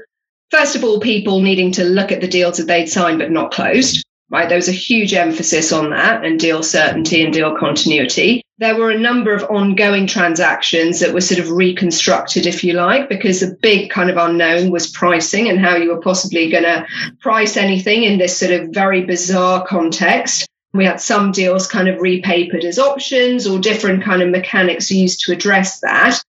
first 0.52 0.78
of 0.78 0.86
all, 0.86 1.02
people 1.02 1.42
needing 1.42 1.74
to 1.74 1.84
look 1.84 2.14
at 2.14 2.22
the 2.22 2.30
deals 2.30 2.58
that 2.58 2.68
they'd 2.68 2.88
signed 2.88 3.20
but 3.20 3.30
not 3.30 3.52
closed 3.52 4.06
right? 4.32 4.48
There 4.48 4.58
was 4.58 4.70
a 4.70 4.74
huge 4.74 5.14
emphasis 5.14 5.74
on 5.74 5.90
that 5.90 6.24
and 6.24 6.40
deal 6.40 6.64
certainty 6.64 7.24
and 7.24 7.34
deal 7.34 7.56
continuity. 7.56 8.42
There 8.60 8.78
were 8.78 8.90
a 8.90 8.98
number 8.98 9.34
of 9.34 9.44
ongoing 9.44 10.08
transactions 10.08 11.00
that 11.00 11.14
were 11.14 11.22
sort 11.22 11.40
of 11.40 11.52
reconstructed, 11.52 12.46
if 12.46 12.64
you 12.64 12.74
like, 12.74 13.10
because 13.10 13.42
the 13.42 13.58
big 13.62 13.90
kind 13.90 14.10
of 14.10 14.18
unknown 14.18 14.72
was 14.72 14.90
pricing 14.90 15.50
and 15.50 15.60
how 15.60 15.76
you 15.76 15.90
were 15.90 16.02
possibly 16.02 16.50
going 16.50 16.64
to 16.64 16.86
price 17.20 17.58
anything 17.58 18.04
in 18.04 18.20
this 18.20 18.38
sort 18.38 18.52
of 18.52 18.70
very 18.70 19.04
bizarre 19.04 19.66
context. 19.66 20.48
We 20.74 20.86
had 20.86 21.02
some 21.02 21.34
deals 21.34 21.68
kind 21.68 21.90
of 21.90 22.00
repapered 22.00 22.64
as 22.64 22.80
options 22.80 23.46
or 23.46 23.60
different 23.60 24.04
kind 24.04 24.22
of 24.22 24.30
mechanics 24.30 24.90
used 24.90 25.20
to 25.22 25.34
address 25.34 25.82
that. 25.82 26.24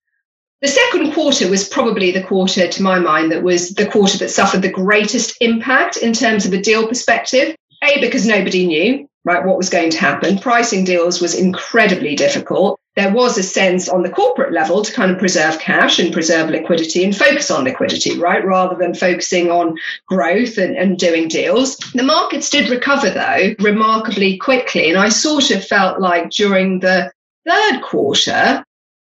The 0.62 0.68
second 0.68 1.12
quarter 1.12 1.48
was 1.48 1.68
probably 1.68 2.10
the 2.10 2.22
quarter, 2.22 2.66
to 2.66 2.82
my 2.82 2.98
mind, 2.98 3.30
that 3.30 3.42
was 3.42 3.70
the 3.74 3.86
quarter 3.86 4.18
that 4.18 4.30
suffered 4.30 4.62
the 4.62 4.70
greatest 4.70 5.36
impact 5.40 5.96
in 5.96 6.12
terms 6.12 6.46
of 6.46 6.52
a 6.52 6.60
deal 6.60 6.88
perspective. 6.88 7.54
A, 7.82 8.00
because 8.00 8.26
nobody 8.26 8.66
knew, 8.66 9.08
right, 9.24 9.44
what 9.44 9.56
was 9.56 9.68
going 9.68 9.90
to 9.90 9.98
happen. 9.98 10.38
Pricing 10.38 10.84
deals 10.84 11.20
was 11.20 11.34
incredibly 11.34 12.14
difficult. 12.14 12.78
There 12.94 13.12
was 13.12 13.38
a 13.38 13.42
sense 13.42 13.88
on 13.88 14.02
the 14.02 14.10
corporate 14.10 14.52
level 14.52 14.82
to 14.82 14.92
kind 14.92 15.10
of 15.10 15.18
preserve 15.18 15.58
cash 15.58 15.98
and 15.98 16.12
preserve 16.12 16.50
liquidity 16.50 17.02
and 17.04 17.16
focus 17.16 17.50
on 17.50 17.64
liquidity, 17.64 18.18
right, 18.18 18.44
rather 18.44 18.76
than 18.76 18.94
focusing 18.94 19.50
on 19.50 19.78
growth 20.06 20.58
and, 20.58 20.76
and 20.76 20.98
doing 20.98 21.28
deals. 21.28 21.76
The 21.94 22.02
markets 22.02 22.50
did 22.50 22.68
recover, 22.68 23.08
though, 23.10 23.54
remarkably 23.60 24.36
quickly. 24.36 24.90
And 24.90 24.98
I 24.98 25.08
sort 25.08 25.50
of 25.50 25.64
felt 25.64 26.00
like 26.00 26.30
during 26.30 26.80
the 26.80 27.10
third 27.48 27.82
quarter, 27.82 28.62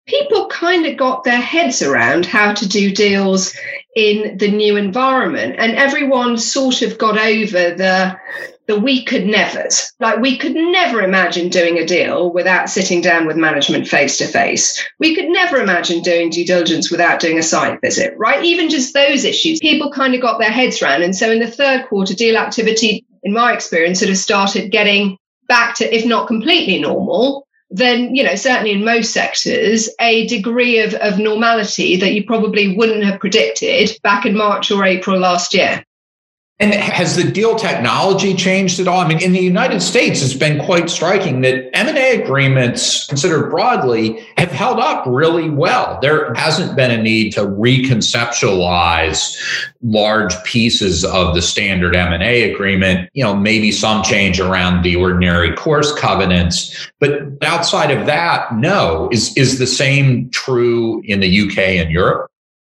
people 0.08 0.48
kind 0.48 0.86
of 0.86 0.98
got 0.98 1.24
their 1.24 1.40
heads 1.40 1.82
around 1.82 2.26
how 2.26 2.54
to 2.54 2.68
do 2.68 2.94
deals 2.94 3.56
in 3.96 4.38
the 4.38 4.50
new 4.50 4.78
environment 4.78 5.56
and 5.58 5.74
everyone 5.74 6.38
sort 6.38 6.82
of 6.82 6.98
got 6.98 7.18
over 7.18 7.76
the 7.76 8.18
the 8.68 8.80
we 8.80 9.04
could 9.04 9.26
never 9.26 9.68
like 10.00 10.20
we 10.20 10.38
could 10.38 10.56
never 10.56 11.02
imagine 11.02 11.50
doing 11.50 11.78
a 11.78 11.86
deal 11.86 12.32
without 12.32 12.70
sitting 12.70 13.02
down 13.02 13.28
with 13.28 13.36
management 13.36 13.88
face 13.88 14.18
to 14.18 14.26
face 14.26 14.82
we 15.00 15.14
could 15.14 15.28
never 15.28 15.58
imagine 15.58 16.02
doing 16.02 16.30
due 16.30 16.46
diligence 16.46 16.90
without 16.90 17.20
doing 17.20 17.38
a 17.38 17.44
site 17.44 17.82
visit 17.82 18.14
right? 18.18 18.46
Even 18.46 18.70
just 18.70 18.94
those 18.94 19.26
issues 19.26 19.60
people 19.60 19.92
kind 19.92 20.16
of 20.16 20.22
got 20.22 20.40
their 20.40 20.52
heads 20.52 20.82
around 20.82 21.04
and 21.04 21.16
so 21.16 21.30
in 21.30 21.40
the 21.40 21.52
third 21.52 21.86
quarter 21.88 22.14
deal 22.14 22.38
activity 22.38 23.06
in 23.24 23.34
my 23.34 23.52
experience 23.54 24.00
sort 24.00 24.12
of 24.12 24.18
started 24.18 24.72
getting 24.72 25.18
back 25.48 25.76
to 25.76 25.96
if 25.96 26.06
not 26.06 26.28
completely 26.28 26.80
normal 26.80 27.46
then 27.72 28.14
you 28.14 28.24
know 28.24 28.36
certainly 28.36 28.72
in 28.72 28.84
most 28.84 29.14
sectors 29.14 29.90
a 30.00 30.28
degree 30.28 30.80
of, 30.80 30.94
of 30.96 31.18
normality 31.18 31.96
that 31.98 32.14
you 32.14 32.24
probably 32.24 32.76
wouldn't 32.76 33.04
have 33.04 33.20
predicted 33.20 33.98
back 34.04 34.26
in 34.26 34.36
march 34.36 34.70
or 34.70 34.84
april 34.84 35.18
last 35.18 35.54
year 35.54 35.84
and 36.62 36.74
has 36.76 37.16
the 37.16 37.24
deal 37.24 37.56
technology 37.56 38.36
changed 38.36 38.80
at 38.80 38.88
all? 38.88 39.00
I 39.00 39.08
mean, 39.08 39.20
in 39.20 39.32
the 39.34 39.40
United 39.40 39.82
States, 39.82 40.22
it's 40.22 40.36
been 40.36 40.64
quite 40.64 40.92
striking 40.92 41.42
that 41.42 41.76
M&A 41.76 42.22
agreements, 42.22 43.08
considered 43.08 43.50
broadly, 43.50 44.24
have 44.38 44.52
held 44.52 44.80
up 44.80 45.04
really 45.08 45.50
well. 45.50 45.98
There 46.02 46.32
hasn't 46.36 46.76
been 46.76 46.92
a 46.92 47.02
need 47.02 47.32
to 47.34 47.42
reconceptualize 47.42 49.36
large 49.82 50.42
pieces 50.44 51.04
of 51.04 51.34
the 51.34 51.42
standard 51.42 51.96
M&A 51.96 52.54
agreement. 52.54 53.10
You 53.14 53.24
know, 53.24 53.36
maybe 53.36 53.72
some 53.72 54.04
change 54.04 54.40
around 54.40 54.84
the 54.84 54.96
ordinary 54.96 55.56
course 55.56 55.92
covenants, 55.94 56.90
but 57.00 57.24
outside 57.42 57.90
of 57.90 58.06
that, 58.06 58.56
no. 58.56 59.10
Is 59.12 59.36
is 59.36 59.58
the 59.58 59.66
same 59.68 60.30
true 60.30 61.02
in 61.06 61.20
the 61.22 61.42
UK 61.42 61.58
and 61.58 61.90
Europe? 61.90 62.31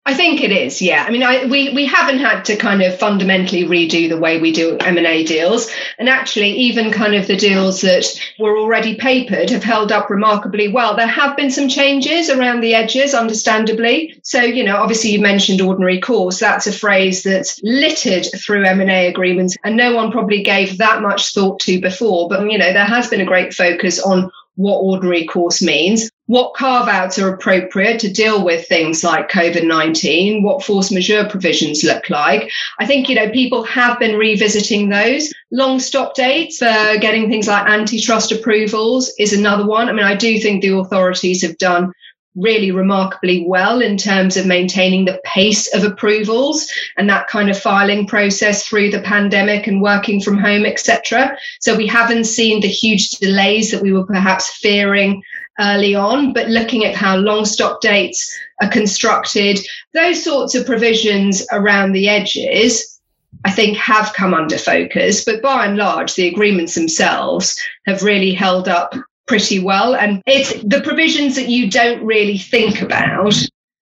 I 0.09 0.15
think 0.15 0.41
it 0.41 0.51
is, 0.51 0.81
yeah. 0.81 1.05
I 1.07 1.11
mean, 1.11 1.21
I, 1.21 1.45
we 1.45 1.71
we 1.71 1.85
haven't 1.85 2.17
had 2.17 2.45
to 2.45 2.55
kind 2.55 2.81
of 2.81 2.97
fundamentally 2.97 3.65
redo 3.65 4.09
the 4.09 4.17
way 4.17 4.41
we 4.41 4.51
do 4.51 4.75
M 4.75 4.97
and 4.97 5.05
A 5.05 5.23
deals, 5.23 5.69
and 5.99 6.09
actually, 6.09 6.49
even 6.53 6.91
kind 6.91 7.13
of 7.13 7.27
the 7.27 7.35
deals 7.35 7.81
that 7.81 8.19
were 8.39 8.57
already 8.57 8.95
papered 8.95 9.51
have 9.51 9.63
held 9.63 9.91
up 9.91 10.09
remarkably 10.09 10.67
well. 10.67 10.95
There 10.95 11.05
have 11.05 11.37
been 11.37 11.51
some 11.51 11.69
changes 11.69 12.31
around 12.31 12.61
the 12.61 12.73
edges, 12.73 13.13
understandably. 13.13 14.19
So, 14.23 14.41
you 14.41 14.63
know, 14.63 14.77
obviously, 14.77 15.11
you 15.11 15.21
mentioned 15.21 15.61
ordinary 15.61 16.01
course. 16.01 16.39
That's 16.39 16.65
a 16.65 16.71
phrase 16.71 17.21
that's 17.21 17.59
littered 17.61 18.25
through 18.35 18.65
M 18.65 18.81
and 18.81 18.89
A 18.89 19.09
agreements, 19.09 19.57
and 19.63 19.77
no 19.77 19.93
one 19.93 20.11
probably 20.11 20.41
gave 20.41 20.79
that 20.79 21.03
much 21.03 21.35
thought 21.35 21.59
to 21.59 21.79
before. 21.79 22.29
But 22.29 22.49
you 22.51 22.57
know, 22.57 22.73
there 22.73 22.83
has 22.83 23.09
been 23.09 23.21
a 23.21 23.25
great 23.25 23.53
focus 23.53 24.01
on 24.01 24.31
what 24.59 24.79
ordinary 24.79 25.25
course 25.25 25.61
means, 25.61 26.11
what 26.25 26.53
carve 26.53 26.89
outs 26.89 27.17
are 27.17 27.33
appropriate 27.33 27.97
to 27.97 28.11
deal 28.11 28.43
with 28.43 28.67
things 28.67 29.05
like 29.05 29.31
COVID 29.31 29.65
19, 29.65 30.43
what 30.43 30.61
force 30.61 30.91
majeure 30.91 31.29
provisions 31.29 31.81
look 31.81 32.09
like. 32.09 32.51
I 32.77 32.85
think, 32.85 33.07
you 33.07 33.15
know, 33.15 33.29
people 33.29 33.63
have 33.63 33.97
been 33.99 34.17
revisiting 34.17 34.89
those. 34.89 35.33
Long 35.49 35.79
stop 35.79 36.13
dates 36.13 36.57
for 36.57 36.97
getting 36.99 37.29
things 37.29 37.47
like 37.47 37.69
antitrust 37.69 38.33
approvals 38.33 39.13
is 39.17 39.31
another 39.31 39.65
one. 39.65 39.87
I 39.87 39.93
mean, 39.93 40.03
I 40.03 40.15
do 40.15 40.37
think 40.41 40.61
the 40.61 40.75
authorities 40.75 41.41
have 41.41 41.57
done 41.57 41.93
really 42.39 42.71
remarkably 42.71 43.45
well 43.47 43.81
in 43.81 43.97
terms 43.97 44.37
of 44.37 44.45
maintaining 44.45 45.05
the 45.05 45.19
pace 45.23 45.73
of 45.73 45.83
approvals 45.83 46.69
and 46.97 47.09
that 47.09 47.27
kind 47.27 47.49
of 47.49 47.59
filing 47.59 48.07
process 48.07 48.65
through 48.65 48.89
the 48.89 49.01
pandemic 49.01 49.67
and 49.67 49.81
working 49.81 50.21
from 50.21 50.37
home 50.37 50.65
etc 50.65 51.37
so 51.59 51.75
we 51.75 51.87
haven't 51.87 52.25
seen 52.25 52.61
the 52.61 52.67
huge 52.67 53.09
delays 53.11 53.71
that 53.71 53.81
we 53.81 53.91
were 53.91 54.05
perhaps 54.05 54.55
fearing 54.57 55.21
early 55.59 55.93
on 55.93 56.31
but 56.33 56.47
looking 56.49 56.85
at 56.85 56.95
how 56.95 57.17
long 57.17 57.45
stop 57.45 57.81
dates 57.81 58.37
are 58.61 58.69
constructed 58.69 59.59
those 59.93 60.23
sorts 60.23 60.55
of 60.55 60.65
provisions 60.65 61.45
around 61.51 61.91
the 61.91 62.07
edges 62.07 62.99
I 63.45 63.51
think 63.51 63.77
have 63.77 64.13
come 64.13 64.33
under 64.33 64.57
focus, 64.57 65.23
but 65.23 65.41
by 65.41 65.65
and 65.65 65.77
large, 65.77 66.15
the 66.15 66.27
agreements 66.27 66.75
themselves 66.75 67.57
have 67.85 68.03
really 68.03 68.33
held 68.33 68.67
up 68.67 68.93
pretty 69.29 69.59
well. 69.59 69.95
And 69.95 70.23
it's 70.25 70.51
the 70.63 70.81
provisions 70.81 71.35
that 71.35 71.47
you 71.47 71.69
don't 71.69 72.03
really 72.03 72.39
think 72.39 72.81
about 72.81 73.35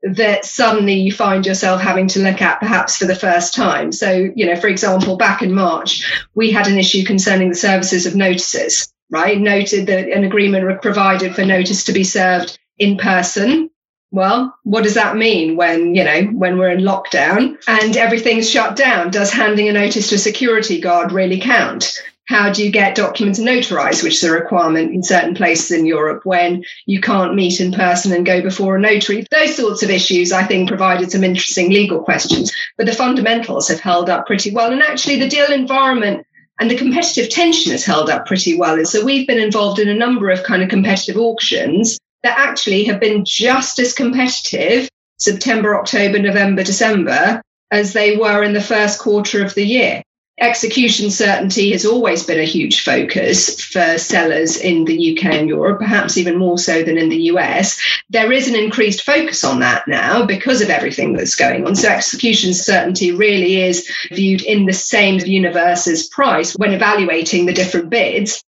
that 0.04 0.44
suddenly 0.44 0.96
you 0.96 1.12
find 1.12 1.46
yourself 1.46 1.82
having 1.82 2.08
to 2.10 2.20
look 2.20 2.42
at 2.42 2.60
perhaps 2.60 2.98
for 2.98 3.06
the 3.06 3.16
first 3.16 3.56
time. 3.56 3.94
So, 3.94 4.30
you 4.36 4.46
know, 4.46 4.58
for 4.58 4.68
example, 4.68 5.16
back 5.16 5.42
in 5.42 5.54
March, 5.54 6.06
we 6.36 6.52
had 6.52 6.68
an 6.68 6.78
issue 6.78 7.06
concerning 7.06 7.48
the 7.50 7.56
services 7.56 8.06
of 8.06 8.14
notices, 8.14 8.94
right? 9.10 9.40
Noted 9.40 9.88
that 9.88 10.10
an 10.10 10.26
agreement 10.26 10.82
provided 10.82 11.34
for 11.34 11.46
notice 11.46 11.86
to 11.86 11.94
be 11.94 12.04
served 12.04 12.60
in 12.78 12.98
person. 12.98 13.70
Well, 14.12 14.54
what 14.64 14.84
does 14.84 14.96
that 14.96 15.16
mean 15.16 15.56
when, 15.56 15.96
you 15.96 16.04
know, 16.04 16.24
when 16.24 16.58
we're 16.58 16.72
in 16.72 16.82
lockdown 16.82 17.58
and 17.70 17.96
everything's 17.96 18.50
shut 18.50 18.76
down? 18.76 19.12
Does 19.12 19.32
handing 19.32 19.70
a 19.70 19.74
notice 19.74 20.10
to 20.10 20.16
a 20.16 20.20
security 20.20 20.82
guard 20.82 21.14
really 21.14 21.40
count? 21.40 22.02
How 22.28 22.52
do 22.52 22.64
you 22.64 22.72
get 22.72 22.96
documents 22.96 23.40
notarized, 23.40 24.04
which 24.04 24.16
is 24.16 24.24
a 24.24 24.32
requirement 24.32 24.94
in 24.94 25.02
certain 25.02 25.34
places 25.34 25.72
in 25.72 25.86
Europe 25.86 26.26
when 26.26 26.64
you 26.86 27.00
can't 27.00 27.36
meet 27.36 27.62
in 27.62 27.72
person 27.72 28.12
and 28.12 28.26
go 28.26 28.42
before 28.42 28.76
a 28.76 28.80
notary? 28.80 29.26
Those 29.32 29.56
sorts 29.56 29.82
of 29.82 29.90
issues, 29.90 30.34
I 30.34 30.44
think, 30.44 30.68
provided 30.68 31.10
some 31.10 31.24
interesting 31.24 31.70
legal 31.70 32.04
questions. 32.04 32.52
But 32.78 32.86
the 32.86 32.94
fundamentals 32.94 33.70
have 33.70 33.80
held 33.80 34.10
up 34.10 34.28
pretty 34.28 34.52
well. 34.52 34.74
And 34.74 34.82
actually, 34.82 35.20
the 35.20 35.30
deal 35.30 35.52
environment 35.52 36.28
and 36.60 36.70
the 36.70 36.78
competitive 36.78 37.30
tension 37.30 37.72
has 37.72 37.86
held 37.86 38.10
up 38.10 38.26
pretty 38.26 38.58
well. 38.58 38.76
And 38.76 38.88
so 38.88 39.06
we've 39.06 39.28
been 39.28 39.40
involved 39.40 39.80
in 39.80 39.88
a 39.88 39.96
number 39.96 40.30
of 40.30 40.44
kind 40.44 40.62
of 40.62 40.70
competitive 40.70 41.18
auctions 41.18 41.98
that 42.24 42.38
actually 42.38 42.84
have 42.86 43.00
been 43.00 43.24
just 43.24 43.80
as 43.80 43.94
competitive 43.94 44.90
September, 45.18 45.80
October, 45.80 46.20
November, 46.20 46.64
December 46.64 47.42
as 47.72 47.94
they 47.94 48.18
were 48.18 48.44
in 48.44 48.54
the 48.54 48.62
first 48.62 49.00
quarter 49.00 49.46
of 49.46 49.54
the 49.54 49.66
year. 49.66 50.02
Execution 50.40 51.10
certainty 51.10 51.72
has 51.72 51.84
always 51.84 52.24
been 52.24 52.40
a 52.40 52.44
huge 52.44 52.84
focus 52.84 53.60
for 53.60 53.98
sellers 53.98 54.56
in 54.56 54.86
the 54.86 55.18
UK 55.18 55.26
and 55.34 55.50
Europe, 55.50 55.80
perhaps 55.80 56.16
even 56.16 56.38
more 56.38 56.60
so 56.60 56.84
than 56.84 56.96
in 56.96 57.10
the 57.10 57.24
US. 57.32 57.82
There 58.12 58.32
is 58.32 58.48
an 58.48 58.56
increased 58.56 59.02
focus 59.02 59.44
on 59.44 59.62
that 59.62 59.88
now 59.88 60.28
because 60.28 60.62
of 60.62 60.70
everything 60.70 61.14
that's 61.14 61.34
going 61.34 61.66
on. 61.66 61.76
So, 61.76 61.90
execution 61.90 62.54
certainty 62.54 63.12
really 63.12 63.64
is 63.64 63.90
viewed 64.12 64.44
in 64.44 64.68
the 64.68 64.74
same 64.74 65.18
universe 65.20 65.88
as 65.88 66.08
price 66.08 66.54
when 66.54 66.72
evaluating 66.72 67.48
the 67.48 67.54
different 67.54 67.90
bids. 67.90 68.44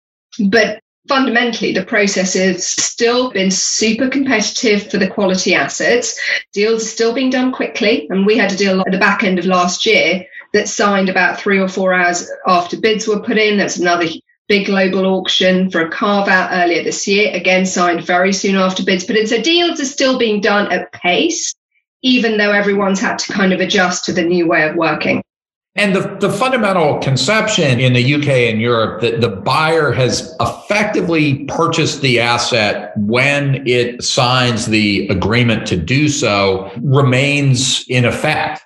But 0.49 0.81
fundamentally, 1.07 1.73
the 1.75 1.85
process 1.85 2.33
has 2.33 2.67
still 2.67 3.31
been 3.31 3.51
super 3.51 4.09
competitive 4.09 4.91
for 4.91 4.97
the 4.97 5.09
quality 5.09 5.55
assets. 5.55 6.19
Deals 6.55 6.83
are 6.83 6.87
still 6.87 7.13
being 7.13 7.29
done 7.29 7.53
quickly. 7.53 8.07
And 8.09 8.25
we 8.25 8.39
had 8.39 8.53
a 8.53 8.57
deal 8.57 8.81
at 8.81 8.91
the 8.91 8.99
back 8.99 9.23
end 9.23 9.39
of 9.39 9.45
last 9.45 9.85
year 9.85 10.25
that 10.55 10.69
signed 10.69 11.11
about 11.11 11.39
three 11.39 11.59
or 11.59 11.69
four 11.69 11.93
hours 11.93 12.31
after 12.47 12.81
bids 12.81 13.07
were 13.07 13.21
put 13.21 13.37
in. 13.37 13.59
There's 13.59 13.77
another 13.77 14.07
big 14.49 14.67
global 14.67 15.05
auction 15.05 15.71
for 15.71 15.81
a 15.83 15.91
carve 15.91 16.29
out 16.29 16.51
earlier 16.53 16.83
this 16.83 17.07
year, 17.07 17.35
again 17.35 17.67
signed 17.67 18.07
very 18.07 18.33
soon 18.33 18.57
after 18.57 18.85
bids 18.85 19.05
in. 19.05 19.27
So 19.27 19.43
deals 19.43 19.81
are 19.81 19.85
still 19.85 20.19
being 20.19 20.41
done 20.41 20.71
at 20.73 20.93
pace, 20.93 21.55
even 22.03 22.39
though 22.39 22.53
everyone's 22.53 23.01
had 23.01 23.19
to 23.19 23.33
kind 23.33 23.53
of 23.53 23.61
adjust 23.61 24.05
to 24.07 24.13
the 24.13 24.23
new 24.23 24.47
way 24.47 24.67
of 24.69 24.77
working. 24.77 25.23
And 25.77 25.97
the, 25.97 26.17
the 26.21 26.31
fundamental 26.31 27.01
conception 27.01 27.81
in 27.81 27.95
the 27.95 28.15
UK 28.15 28.29
and 28.29 28.61
Europe 28.61 29.01
that 29.01 29.21
the 29.21 29.29
buyer 29.29 29.91
has 29.91 30.37
effectively 30.41 31.47
purchased 31.47 32.01
the 32.01 32.21
asset 32.21 32.93
when 32.97 33.67
it 33.67 34.05
signs 34.05 34.67
the 34.67 35.09
agreement 35.09 35.67
to 35.67 35.77
do 35.77 36.09
so 36.09 36.71
remains 36.81 37.85
in 37.89 38.05
effect. 38.05 38.64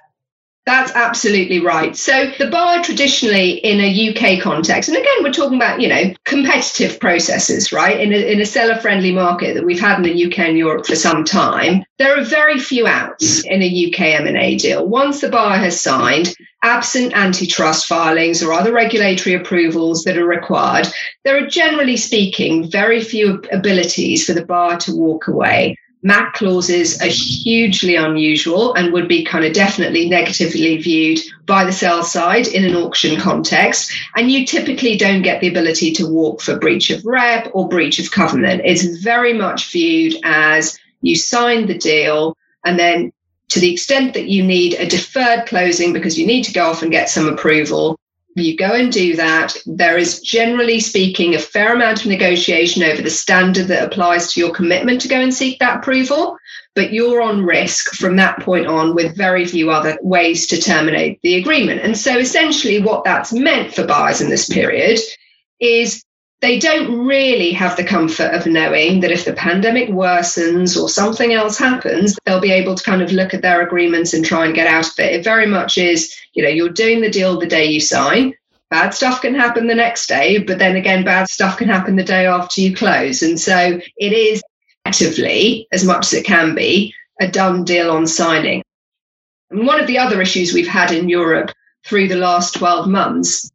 That's 0.69 0.93
absolutely 0.95 1.61
right. 1.61 1.97
So 1.97 2.31
the 2.39 2.49
buyer 2.49 2.83
traditionally 2.83 3.53
in 3.53 3.81
a 3.81 4.11
UK 4.11 4.43
context, 4.43 4.91
and 4.91 4.99
again, 4.99 5.23
we're 5.23 5.33
talking 5.33 5.57
about, 5.57 5.81
you 5.81 5.89
know, 5.89 6.13
competitive 6.27 7.01
processes, 7.01 7.73
right? 7.73 7.99
In 7.99 8.13
a, 8.13 8.33
in 8.33 8.39
a 8.39 8.45
seller 8.45 8.77
friendly 8.79 9.11
market 9.11 9.55
that 9.55 9.65
we've 9.65 9.81
had 9.81 9.97
in 9.97 10.03
the 10.03 10.27
UK 10.27 10.41
and 10.41 10.59
Europe 10.59 10.85
for 10.85 10.95
some 10.95 11.25
time, 11.25 11.85
there 11.97 12.15
are 12.19 12.23
very 12.23 12.59
few 12.59 12.87
outs 12.87 13.47
in 13.47 13.63
a 13.63 13.87
UK 13.87 14.21
M&A 14.21 14.59
deal. 14.59 14.87
Once 14.87 15.23
the 15.23 15.31
buyer 15.31 15.57
has 15.57 15.81
signed, 15.81 16.37
absent 16.63 17.15
antitrust 17.15 17.87
filings 17.87 18.43
or 18.43 18.53
other 18.53 18.75
regulatory 18.75 19.37
approvals 19.37 20.05
that 20.05 20.19
are 20.19 20.27
required, 20.27 20.87
there 21.25 21.43
are 21.43 21.49
generally 21.49 21.97
speaking 21.97 22.71
very 22.71 23.03
few 23.03 23.43
abilities 23.53 24.27
for 24.27 24.35
the 24.35 24.45
buyer 24.45 24.77
to 24.81 24.95
walk 24.95 25.29
away. 25.29 25.79
MAC 26.03 26.35
clauses 26.35 27.01
are 27.03 27.09
hugely 27.09 27.97
unusual 27.97 28.75
and 28.75 28.93
would 28.93 29.09
be 29.09 29.25
kind 29.25 29.45
of 29.45 29.53
definitely 29.53 30.09
negatively 30.09 30.77
viewed 30.77 31.19
by 31.45 31.65
the 31.65 31.73
sell 31.73 32.05
side 32.05 32.47
in 32.47 32.65
an 32.65 32.77
auction 32.77 33.19
context. 33.21 33.93
And 34.17 34.31
you 34.31 34.47
typically 34.47 34.97
don't 34.97 35.23
get 35.23 35.41
the 35.41 35.49
ability 35.49 35.93
to 35.95 36.09
walk 36.09 36.41
for 36.41 36.59
breach 36.59 36.91
of 36.91 37.05
rep 37.05 37.51
or 37.53 37.69
breach 37.69 37.99
of 37.99 38.13
covenant. 38.13 38.63
It's 38.65 38.99
very 38.99 39.33
much 39.33 39.73
viewed 39.73 40.15
as 40.23 40.79
you 41.01 41.17
signed 41.17 41.69
the 41.69 41.79
deal 41.79 42.37
and 42.65 42.79
then 42.79 43.13
to 43.49 43.61
the 43.61 43.73
extent 43.73 44.15
that 44.15 44.29
you 44.29 44.43
need 44.43 44.75
a 44.75 44.87
deferred 44.87 45.47
closing 45.47 45.93
because 45.93 46.19
you 46.19 46.27
need 46.27 46.45
to 46.45 46.53
go 46.53 46.67
off 46.67 46.83
and 46.83 46.93
get 46.93 47.09
some 47.09 47.29
approval, 47.29 47.98
You 48.41 48.57
go 48.57 48.73
and 48.73 48.93
do 48.93 49.17
that. 49.17 49.57
There 49.67 49.99
is 49.99 50.21
generally 50.21 50.81
speaking 50.81 51.35
a 51.35 51.39
fair 51.39 51.75
amount 51.75 52.01
of 52.01 52.07
negotiation 52.07 52.83
over 52.83 53.03
the 53.03 53.11
standard 53.11 53.69
that 53.69 53.85
applies 53.85 54.33
to 54.33 54.41
your 54.41 54.53
commitment 54.53 55.01
to 55.03 55.09
go 55.09 55.21
and 55.21 55.33
seek 55.33 55.59
that 55.59 55.79
approval 55.79 56.39
but 56.79 56.93
you're 56.93 57.21
on 57.21 57.45
risk 57.45 57.97
from 57.97 58.15
that 58.15 58.39
point 58.39 58.69
on 58.69 58.95
with 58.95 59.17
very 59.17 59.45
few 59.45 59.69
other 59.69 59.99
ways 60.01 60.47
to 60.47 60.61
terminate 60.61 61.21
the 61.23 61.35
agreement. 61.35 61.81
And 61.81 61.99
so 61.99 62.17
essentially, 62.17 62.81
what 62.81 63.03
that's 63.03 63.33
meant 63.33 63.75
for 63.75 63.85
buyers 63.85 64.21
in 64.21 64.31
this 64.31 64.49
period 64.49 65.01
is 65.59 66.05
they 66.41 66.59
don't 66.59 67.07
really 67.07 67.51
have 67.53 67.77
the 67.77 67.85
comfort 67.85 68.33
of 68.33 68.47
knowing 68.47 69.01
that 69.01 69.11
if 69.11 69.25
the 69.25 69.33
pandemic 69.33 69.89
worsens 69.89 70.81
or 70.81 70.89
something 70.89 71.33
else 71.33 71.59
happens, 71.59 72.17
they'll 72.25 72.41
be 72.41 72.53
able 72.53 72.77
to 72.77 72.85
kind 72.85 73.03
of 73.03 73.11
look 73.11 73.35
at 73.35 73.43
their 73.43 73.61
agreements 73.61 74.15
and 74.15 74.25
try 74.25 74.47
and 74.47 74.55
get 74.55 74.69
out 74.69 74.87
of 74.87 74.99
it. 75.01 75.15
It 75.15 75.25
very 75.25 75.47
much 75.47 75.79
is, 75.79 76.15
you 76.35 76.43
know, 76.43 76.49
you're 76.49 76.69
doing 76.69 77.01
the 77.01 77.11
deal 77.11 77.39
the 77.39 77.47
day 77.47 77.65
you 77.65 77.81
sign. 77.81 78.35
Bad 78.71 78.95
stuff 78.95 79.23
can 79.23 79.35
happen 79.35 79.67
the 79.67 79.75
next 79.75 80.07
day, 80.07 80.39
but 80.39 80.59
then 80.59 80.77
again, 80.77 81.05
bad 81.05 81.29
stuff 81.29 81.57
can 81.57 81.69
happen 81.69 81.97
the 81.97 82.05
day 82.05 82.27
after 82.27 82.61
you 82.61 82.77
close. 82.77 83.23
And 83.23 83.41
so 83.41 83.81
it 83.97 84.13
is 84.13 84.43
effectively, 84.85 85.67
as 85.73 85.85
much 85.85 86.07
as 86.07 86.13
it 86.13 86.25
can 86.25 86.55
be, 86.55 86.95
a 87.21 87.29
done 87.29 87.65
deal 87.65 87.91
on 87.91 88.07
signing. 88.07 88.63
And 89.51 89.67
one 89.67 89.81
of 89.81 89.87
the 89.89 89.99
other 89.99 90.21
issues 90.21 90.53
we've 90.53 90.69
had 90.69 90.93
in 90.93 91.09
Europe 91.09 91.51
through 91.85 92.09
the 92.09 92.17
last 92.17 92.55
12 92.55 92.87
months 92.87 93.51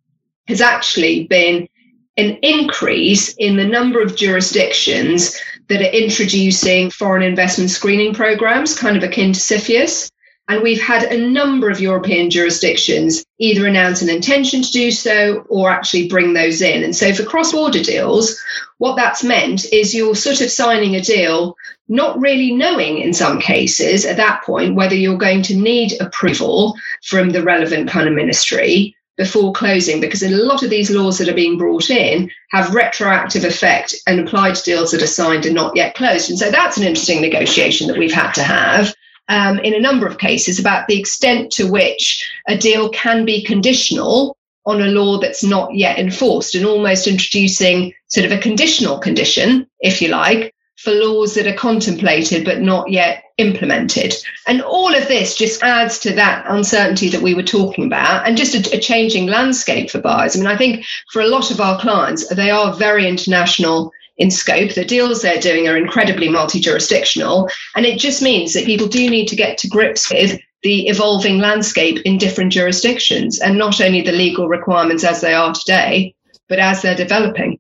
has 0.48 0.60
actually 0.60 1.28
been 1.28 1.70
an 2.18 2.38
increase 2.44 3.34
in 3.36 3.58
the 3.58 3.66
number 3.66 4.02
of 4.02 4.16
jurisdictions 4.16 5.40
that 5.68 5.82
are 5.82 5.86
introducing 5.86 6.92
foreign 6.92 7.24
investment 7.24 7.70
screening 7.70 8.14
programs, 8.14 8.78
kind 8.78 8.98
of 8.98 9.04
akin 9.04 9.34
to 9.34 9.40
CFIUS. 9.40 10.10
And 10.50 10.62
we've 10.62 10.82
had 10.82 11.04
a 11.04 11.26
number 11.26 11.70
of 11.70 11.80
European 11.80 12.30
jurisdictions 12.30 13.24
either 13.40 13.66
announce 13.66 14.02
an 14.02 14.10
intention 14.10 14.62
to 14.62 14.72
do 14.72 14.92
so 14.92 15.46
or 15.48 15.70
actually 15.70 16.10
bring 16.10 16.34
those 16.34 16.62
in. 16.62 16.84
And 16.84 16.94
so 16.94 17.14
for 17.14 17.24
cross 17.24 17.54
border 17.54 17.82
deals, 17.82 18.38
what 18.78 18.98
that's 18.98 19.24
meant 19.24 19.66
is 19.72 19.96
you're 19.96 20.16
sort 20.16 20.42
of 20.42 20.52
signing 20.52 20.96
a 20.96 21.02
deal, 21.02 21.56
not 21.88 22.20
really 22.20 22.54
knowing 22.54 22.98
in 22.98 23.14
some 23.14 23.40
cases 23.40 24.06
at 24.06 24.18
that 24.18 24.44
point 24.44 24.76
whether 24.76 24.96
you're 24.96 25.18
going 25.18 25.44
to 25.44 25.56
need 25.56 25.94
approval 26.02 26.76
from 27.04 27.30
the 27.30 27.42
relevant 27.42 27.90
kind 27.90 28.10
of 28.10 28.14
ministry 28.14 28.94
before 29.18 29.54
closing 29.54 30.02
because 30.02 30.24
a 30.24 30.30
lot 30.30 30.64
of 30.64 30.70
these 30.70 30.90
laws 30.90 31.18
that 31.18 31.30
are 31.30 31.36
being 31.36 31.58
brought 31.58 31.90
in 31.90 32.30
have 32.52 32.74
retroactive 32.74 33.44
effect 33.44 33.96
and 34.08 34.20
apply 34.20 34.52
to 34.52 34.64
deals 34.64 34.92
that 34.92 35.04
are 35.04 35.08
signed 35.08 35.46
and 35.46 35.56
not 35.56 35.76
yet 35.76 35.94
closed. 35.96 36.30
And 36.30 36.40
so 36.40 36.50
that's 36.50 36.78
an 36.78 36.84
interesting 36.84 37.22
negotiation 37.22 37.88
that 37.88 37.98
we've 37.98 38.12
had 38.12 38.32
to 38.34 38.44
have 38.44 38.94
um, 39.30 39.60
in 39.60 39.74
a 39.74 39.80
number 39.80 40.06
of 40.08 40.18
cases 40.18 40.60
about 40.60 40.88
the 40.88 41.00
extent 41.00 41.52
to 41.54 41.72
which 41.72 42.30
a 42.48 42.58
deal 42.58 42.90
can 42.90 43.26
be 43.26 43.44
conditional 43.44 44.38
on 44.66 44.82
a 44.82 44.88
law 44.88 45.20
that's 45.20 45.44
not 45.44 45.76
yet 45.76 46.00
enforced 46.00 46.56
and 46.56 46.66
almost 46.66 47.08
introducing 47.08 47.94
sort 48.08 48.26
of 48.26 48.32
a 48.32 48.38
conditional 48.38 48.98
condition, 48.98 49.68
if 49.80 50.02
you 50.02 50.10
like, 50.10 50.53
for 50.84 50.92
laws 50.92 51.34
that 51.36 51.48
are 51.48 51.56
contemplated 51.56 52.44
but 52.44 52.60
not 52.60 52.92
yet 52.92 53.24
implemented. 53.38 54.14
And 54.48 54.62
all 54.62 54.94
of 54.94 55.08
this 55.08 55.36
just 55.36 55.64
adds 55.64 55.98
to 56.00 56.14
that 56.16 56.46
uncertainty 56.48 57.08
that 57.10 57.22
we 57.22 57.34
were 57.34 57.42
talking 57.44 57.86
about 57.86 58.28
and 58.28 58.36
just 58.36 58.54
a, 58.54 58.76
a, 58.76 58.80
changing 58.80 59.28
landscape 59.28 59.90
for 59.90 60.02
buyers. 60.02 60.36
I 60.36 60.40
mean, 60.40 60.48
I 60.48 60.58
think 60.58 60.86
for 61.12 61.22
a 61.22 61.28
lot 61.28 61.52
of 61.52 61.62
our 61.62 61.80
clients, 61.80 62.28
they 62.28 62.52
are 62.52 62.74
very 62.74 63.08
international 63.08 63.92
in 64.18 64.30
scope. 64.30 64.74
The 64.74 64.84
deals 64.84 65.22
they're 65.22 65.40
doing 65.40 65.70
are 65.70 65.78
incredibly 65.78 66.28
multi 66.28 66.60
jurisdictional. 66.60 67.50
And 67.78 67.86
it 67.86 67.98
just 67.98 68.22
means 68.22 68.54
that 68.54 68.66
people 68.66 68.88
do 68.88 69.10
need 69.10 69.28
to 69.30 69.38
get 69.38 69.58
to 69.60 69.70
grips 69.70 70.12
with 70.12 70.38
the 70.64 70.88
evolving 70.88 71.40
landscape 71.40 72.00
in 72.06 72.18
different 72.18 72.52
jurisdictions 72.52 73.40
and 73.40 73.58
not 73.58 73.80
only 73.80 74.02
the 74.02 74.12
legal 74.12 74.50
requirements 74.50 75.06
as 75.06 75.22
they 75.22 75.34
are 75.34 75.54
today, 75.54 76.14
but 76.50 76.60
as 76.60 76.82
they're 76.82 76.96
developing. 76.96 77.58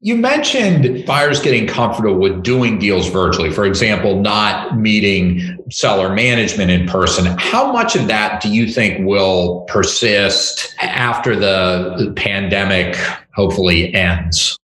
You 0.00 0.14
mentioned 0.14 1.04
buyers 1.06 1.40
getting 1.40 1.66
comfortable 1.66 2.20
with 2.20 2.44
doing 2.44 2.78
deals 2.78 3.08
virtually, 3.08 3.50
for 3.50 3.64
example, 3.64 4.20
not 4.20 4.78
meeting 4.78 5.58
seller 5.70 6.14
management 6.14 6.70
in 6.70 6.86
person. 6.86 7.26
How 7.38 7.72
much 7.72 7.96
of 7.96 8.06
that 8.06 8.40
do 8.40 8.48
you 8.48 8.68
think 8.68 9.04
will 9.04 9.62
persist 9.62 10.72
after 10.78 11.34
the 11.34 12.12
pandemic 12.14 12.94
hopefully 13.34 13.92
ends? 13.92 14.56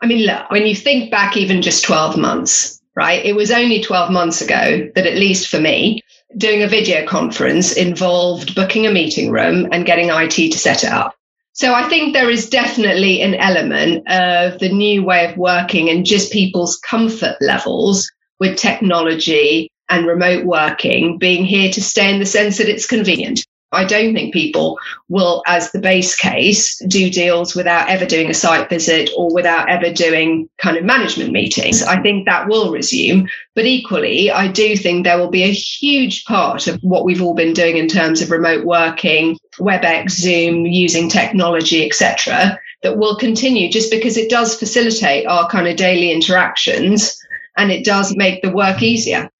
I 0.00 0.06
mean, 0.06 0.24
look, 0.24 0.50
when 0.50 0.66
you 0.66 0.74
think 0.74 1.10
back 1.10 1.36
even 1.36 1.60
just 1.60 1.84
12 1.84 2.16
months, 2.16 2.80
right? 2.96 3.22
It 3.22 3.36
was 3.36 3.50
only 3.50 3.82
12 3.82 4.10
months 4.10 4.40
ago 4.40 4.90
that, 4.94 5.06
at 5.06 5.14
least 5.14 5.48
for 5.48 5.60
me, 5.60 6.00
doing 6.38 6.62
a 6.62 6.68
video 6.68 7.06
conference 7.06 7.72
involved 7.72 8.54
booking 8.54 8.86
a 8.86 8.90
meeting 8.90 9.30
room 9.30 9.68
and 9.70 9.84
getting 9.84 10.08
IT 10.08 10.52
to 10.52 10.58
set 10.58 10.84
it 10.84 10.90
up. 10.90 11.14
So 11.54 11.74
I 11.74 11.88
think 11.88 12.12
there 12.12 12.30
is 12.30 12.48
definitely 12.48 13.20
an 13.20 13.34
element 13.34 14.08
of 14.08 14.58
the 14.58 14.70
new 14.72 15.04
way 15.04 15.30
of 15.30 15.36
working 15.36 15.90
and 15.90 16.06
just 16.06 16.32
people's 16.32 16.78
comfort 16.78 17.36
levels 17.40 18.10
with 18.40 18.56
technology 18.56 19.70
and 19.90 20.06
remote 20.06 20.46
working 20.46 21.18
being 21.18 21.44
here 21.44 21.70
to 21.70 21.82
stay 21.82 22.12
in 22.12 22.20
the 22.20 22.26
sense 22.26 22.56
that 22.58 22.68
it's 22.68 22.86
convenient. 22.86 23.44
I 23.72 23.84
don't 23.84 24.14
think 24.14 24.32
people 24.32 24.78
will, 25.08 25.42
as 25.46 25.72
the 25.72 25.80
base 25.80 26.14
case, 26.14 26.78
do 26.86 27.10
deals 27.10 27.54
without 27.54 27.88
ever 27.88 28.04
doing 28.04 28.30
a 28.30 28.34
site 28.34 28.68
visit 28.68 29.10
or 29.16 29.32
without 29.32 29.68
ever 29.68 29.92
doing 29.92 30.48
kind 30.58 30.76
of 30.76 30.84
management 30.84 31.32
meetings. 31.32 31.82
I 31.82 32.00
think 32.00 32.26
that 32.26 32.48
will 32.48 32.70
resume. 32.70 33.28
But 33.54 33.64
equally, 33.64 34.30
I 34.30 34.48
do 34.48 34.76
think 34.76 35.04
there 35.04 35.18
will 35.18 35.30
be 35.30 35.44
a 35.44 35.52
huge 35.52 36.24
part 36.24 36.66
of 36.66 36.78
what 36.82 37.04
we've 37.04 37.22
all 37.22 37.34
been 37.34 37.54
doing 37.54 37.76
in 37.76 37.88
terms 37.88 38.20
of 38.20 38.30
remote 38.30 38.64
working, 38.64 39.38
WebEx, 39.58 40.10
Zoom, 40.10 40.66
using 40.66 41.08
technology, 41.08 41.84
etc., 41.84 42.58
that 42.82 42.98
will 42.98 43.16
continue 43.16 43.70
just 43.70 43.90
because 43.90 44.16
it 44.16 44.28
does 44.28 44.58
facilitate 44.58 45.26
our 45.26 45.48
kind 45.48 45.68
of 45.68 45.76
daily 45.76 46.10
interactions 46.10 47.16
and 47.56 47.70
it 47.70 47.84
does 47.84 48.14
make 48.16 48.42
the 48.42 48.50
work 48.50 48.82
easier. 48.82 49.30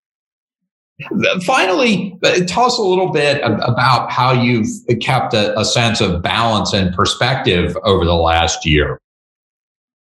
Finally, 1.45 2.19
uh, 2.23 2.41
tell 2.47 2.65
us 2.65 2.79
a 2.79 2.83
little 2.83 3.11
bit 3.11 3.41
about 3.43 4.11
how 4.11 4.33
you've 4.33 4.69
kept 5.01 5.35
a, 5.35 5.59
a 5.59 5.65
sense 5.65 6.01
of 6.01 6.23
balance 6.23 6.73
and 6.73 6.95
perspective 6.95 7.77
over 7.85 8.05
the 8.05 8.15
last 8.15 8.67
year. 8.67 9.01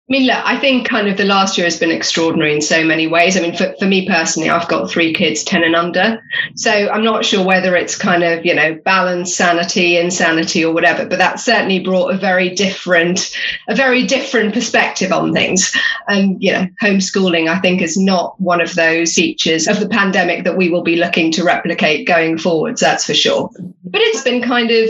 I 0.10 0.14
mean, 0.14 0.28
look, 0.28 0.38
I 0.46 0.58
think 0.58 0.88
kind 0.88 1.10
of 1.10 1.18
the 1.18 1.26
last 1.26 1.58
year 1.58 1.66
has 1.66 1.78
been 1.78 1.92
extraordinary 1.92 2.54
in 2.54 2.62
so 2.62 2.82
many 2.82 3.08
ways. 3.08 3.36
I 3.36 3.42
mean, 3.42 3.54
for, 3.54 3.76
for 3.78 3.86
me 3.86 4.08
personally, 4.08 4.50
I've 4.50 4.70
got 4.70 4.90
three 4.90 5.14
kids, 5.14 5.44
10 5.44 5.66
and 5.66 5.76
under. 5.76 6.24
So 6.56 6.72
I'm 6.72 7.04
not 7.04 7.26
sure 7.26 7.46
whether 7.46 7.76
it's 7.76 7.98
kind 7.98 8.24
of, 8.24 8.46
you 8.46 8.56
know, 8.56 8.80
balance, 8.86 9.36
sanity, 9.36 9.98
insanity 9.98 10.64
or 10.64 10.74
whatever, 10.74 11.06
but 11.06 11.20
that 11.20 11.42
certainly 11.42 11.80
brought 11.80 12.14
a 12.14 12.18
very 12.18 12.56
different, 12.56 13.36
a 13.68 13.76
very 13.76 14.06
different 14.06 14.54
perspective 14.54 15.12
on 15.12 15.34
things. 15.34 15.76
And, 16.08 16.42
you 16.42 16.54
know, 16.54 16.68
homeschooling, 16.82 17.50
I 17.50 17.60
think, 17.60 17.82
is 17.82 17.98
not 17.98 18.40
one 18.40 18.62
of 18.62 18.76
those 18.76 19.14
features 19.14 19.68
of 19.68 19.82
the 19.82 19.90
pandemic 19.90 20.46
that 20.46 20.56
we 20.56 20.70
will 20.70 20.84
be 20.84 20.96
looking 20.96 21.34
to 21.34 21.44
replicate 21.44 22.08
going 22.08 22.38
forwards. 22.38 22.80
That's 22.80 23.06
for 23.06 23.14
sure. 23.14 23.50
But 23.84 24.00
it's 24.00 24.24
been 24.24 24.42
kind 24.42 24.72
of 24.72 24.90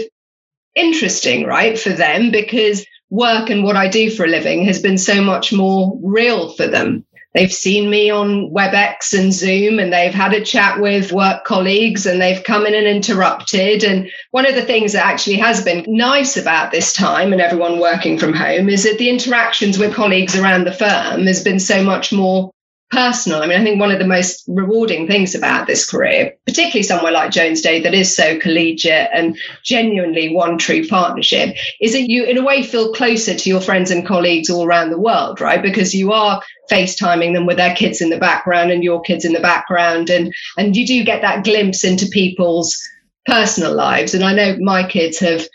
interesting, 0.75 1.47
right, 1.47 1.79
for 1.79 1.89
them 1.89 2.29
because 2.29 2.85
work 3.09 3.49
and 3.49 3.63
what 3.63 3.75
I 3.75 3.87
do 3.87 4.11
for 4.11 4.25
a 4.25 4.29
living 4.29 4.65
has 4.65 4.81
been 4.81 4.97
so 4.97 5.21
much 5.21 5.53
more 5.53 5.97
real 6.01 6.53
for 6.53 6.67
them. 6.67 7.05
They've 7.33 7.53
seen 7.53 7.89
me 7.89 8.09
on 8.09 8.49
WebEx 8.49 9.17
and 9.17 9.31
Zoom 9.31 9.77
and 9.77 9.93
they've 9.93 10.13
had 10.13 10.33
a 10.33 10.43
chat 10.43 10.79
with 10.79 11.11
work 11.11 11.43
colleagues 11.43 12.07
and 12.07 12.19
they've 12.19 12.43
come 12.43 12.65
in 12.65 12.73
and 12.73 12.87
interrupted. 12.87 13.83
And 13.83 14.09
one 14.31 14.47
of 14.47 14.55
the 14.55 14.63
things 14.63 14.93
that 14.93 15.05
actually 15.05 15.35
has 15.35 15.63
been 15.63 15.85
nice 15.87 16.35
about 16.35 16.71
this 16.71 16.93
time 16.93 17.33
and 17.33 17.41
everyone 17.41 17.79
working 17.79 18.17
from 18.17 18.33
home 18.33 18.69
is 18.69 18.83
that 18.85 18.97
the 18.97 19.09
interactions 19.09 19.77
with 19.77 19.93
colleagues 19.93 20.35
around 20.35 20.65
the 20.65 20.73
firm 20.73 21.27
has 21.27 21.43
been 21.43 21.59
so 21.59 21.83
much 21.83 22.11
more 22.11 22.51
personal. 22.89 23.41
I 23.41 23.47
mean, 23.47 23.59
I 23.59 23.63
think 23.63 23.79
one 23.79 23.91
of 23.91 23.99
the 23.99 24.07
most 24.07 24.43
rewarding 24.47 25.07
things 25.07 25.35
about 25.35 25.67
this 25.67 25.89
career, 25.89 26.35
particularly 26.45 26.83
somewhere 26.83 27.11
like 27.11 27.31
Jones 27.31 27.61
Day 27.61 27.81
that 27.81 27.93
is 27.93 28.15
so 28.15 28.39
collegiate 28.39 29.09
and 29.13 29.37
genuinely 29.63 30.33
one 30.33 30.57
true 30.57 30.87
partnership, 30.87 31.55
is 31.81 31.93
that 31.93 32.09
you, 32.09 32.23
in 32.23 32.37
a 32.37 32.43
way, 32.43 32.63
feel 32.63 32.93
closer 32.93 33.35
to 33.35 33.49
your 33.49 33.59
friends 33.59 33.91
and 33.91 34.07
colleagues 34.07 34.49
all 34.49 34.65
around 34.65 34.89
the 34.89 34.99
world, 34.99 35.41
right? 35.41 35.61
Because 35.61 35.93
you 35.93 36.13
are 36.13 36.41
FaceTiming 36.71 37.33
them 37.33 37.45
with 37.45 37.57
their 37.57 37.75
kids 37.75 38.01
in 38.01 38.09
the 38.09 38.17
background 38.17 38.71
and 38.71 38.83
your 38.83 39.01
kids 39.01 39.25
in 39.25 39.33
the 39.33 39.41
background. 39.41 40.09
And, 40.09 40.33
and 40.57 40.75
you 40.75 40.87
do 40.87 41.03
get 41.03 41.21
that 41.21 41.43
glimpse 41.43 41.83
into 41.83 42.07
people's 42.07 42.77
personal 43.25 43.75
lives. 43.75 44.13
And 44.13 44.23
I 44.23 44.33
know 44.33 44.57
my 44.59 44.87
kids 44.87 45.19
have 45.19 45.45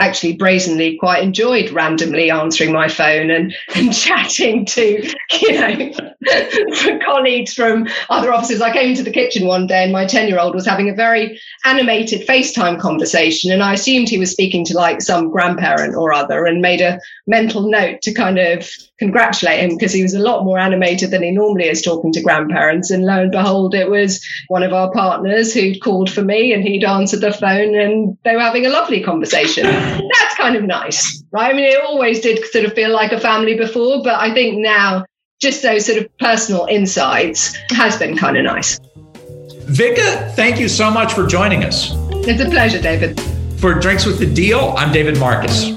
actually 0.00 0.34
brazenly 0.36 0.96
quite 0.96 1.22
enjoyed 1.22 1.70
randomly 1.70 2.30
answering 2.30 2.72
my 2.72 2.88
phone 2.88 3.30
and, 3.30 3.54
and 3.74 3.94
chatting 3.94 4.64
to, 4.64 5.08
you 5.40 5.52
know, 5.52 6.11
colleagues 7.04 7.54
from 7.54 7.86
other 8.08 8.32
offices. 8.32 8.60
I 8.60 8.72
came 8.72 8.90
into 8.90 9.02
the 9.02 9.10
kitchen 9.10 9.46
one 9.46 9.66
day 9.66 9.82
and 9.82 9.92
my 9.92 10.06
10 10.06 10.28
year 10.28 10.38
old 10.38 10.54
was 10.54 10.66
having 10.66 10.88
a 10.88 10.94
very 10.94 11.40
animated 11.64 12.26
FaceTime 12.26 12.80
conversation. 12.80 13.50
And 13.50 13.62
I 13.62 13.74
assumed 13.74 14.08
he 14.08 14.18
was 14.18 14.30
speaking 14.30 14.64
to 14.66 14.74
like 14.74 15.00
some 15.00 15.30
grandparent 15.30 15.94
or 15.94 16.12
other 16.12 16.44
and 16.44 16.60
made 16.60 16.80
a 16.80 17.00
mental 17.26 17.68
note 17.68 18.02
to 18.02 18.12
kind 18.12 18.38
of 18.38 18.68
congratulate 18.98 19.60
him 19.60 19.76
because 19.76 19.92
he 19.92 20.02
was 20.02 20.14
a 20.14 20.20
lot 20.20 20.44
more 20.44 20.58
animated 20.58 21.10
than 21.10 21.22
he 21.22 21.30
normally 21.30 21.68
is 21.68 21.82
talking 21.82 22.12
to 22.12 22.22
grandparents. 22.22 22.90
And 22.90 23.04
lo 23.04 23.22
and 23.22 23.32
behold, 23.32 23.74
it 23.74 23.90
was 23.90 24.24
one 24.48 24.62
of 24.62 24.72
our 24.72 24.92
partners 24.92 25.52
who'd 25.52 25.82
called 25.82 26.10
for 26.10 26.22
me 26.22 26.52
and 26.52 26.62
he'd 26.62 26.84
answered 26.84 27.20
the 27.20 27.32
phone 27.32 27.74
and 27.74 28.16
they 28.24 28.34
were 28.34 28.42
having 28.42 28.66
a 28.66 28.70
lovely 28.70 29.02
conversation. 29.02 29.64
That's 29.64 30.36
kind 30.36 30.56
of 30.56 30.62
nice, 30.62 31.22
right? 31.32 31.52
I 31.52 31.56
mean, 31.56 31.64
it 31.64 31.82
always 31.82 32.20
did 32.20 32.44
sort 32.46 32.64
of 32.64 32.74
feel 32.74 32.92
like 32.92 33.12
a 33.12 33.20
family 33.20 33.56
before, 33.56 34.02
but 34.02 34.14
I 34.14 34.32
think 34.32 34.58
now 34.58 35.04
just 35.42 35.60
those 35.60 35.84
sort 35.84 35.98
of 35.98 36.18
personal 36.18 36.66
insights 36.66 37.56
has 37.70 37.98
been 37.98 38.16
kind 38.16 38.36
of 38.36 38.44
nice. 38.44 38.78
Vica, 39.66 40.32
thank 40.34 40.60
you 40.60 40.68
so 40.68 40.88
much 40.88 41.12
for 41.12 41.26
joining 41.26 41.64
us. 41.64 41.90
It's 42.28 42.40
a 42.40 42.48
pleasure, 42.48 42.80
David. 42.80 43.20
For 43.58 43.74
Drinks 43.74 44.06
with 44.06 44.20
the 44.20 44.32
Deal, 44.32 44.72
I'm 44.76 44.92
David 44.92 45.18
Marcus. 45.18 45.72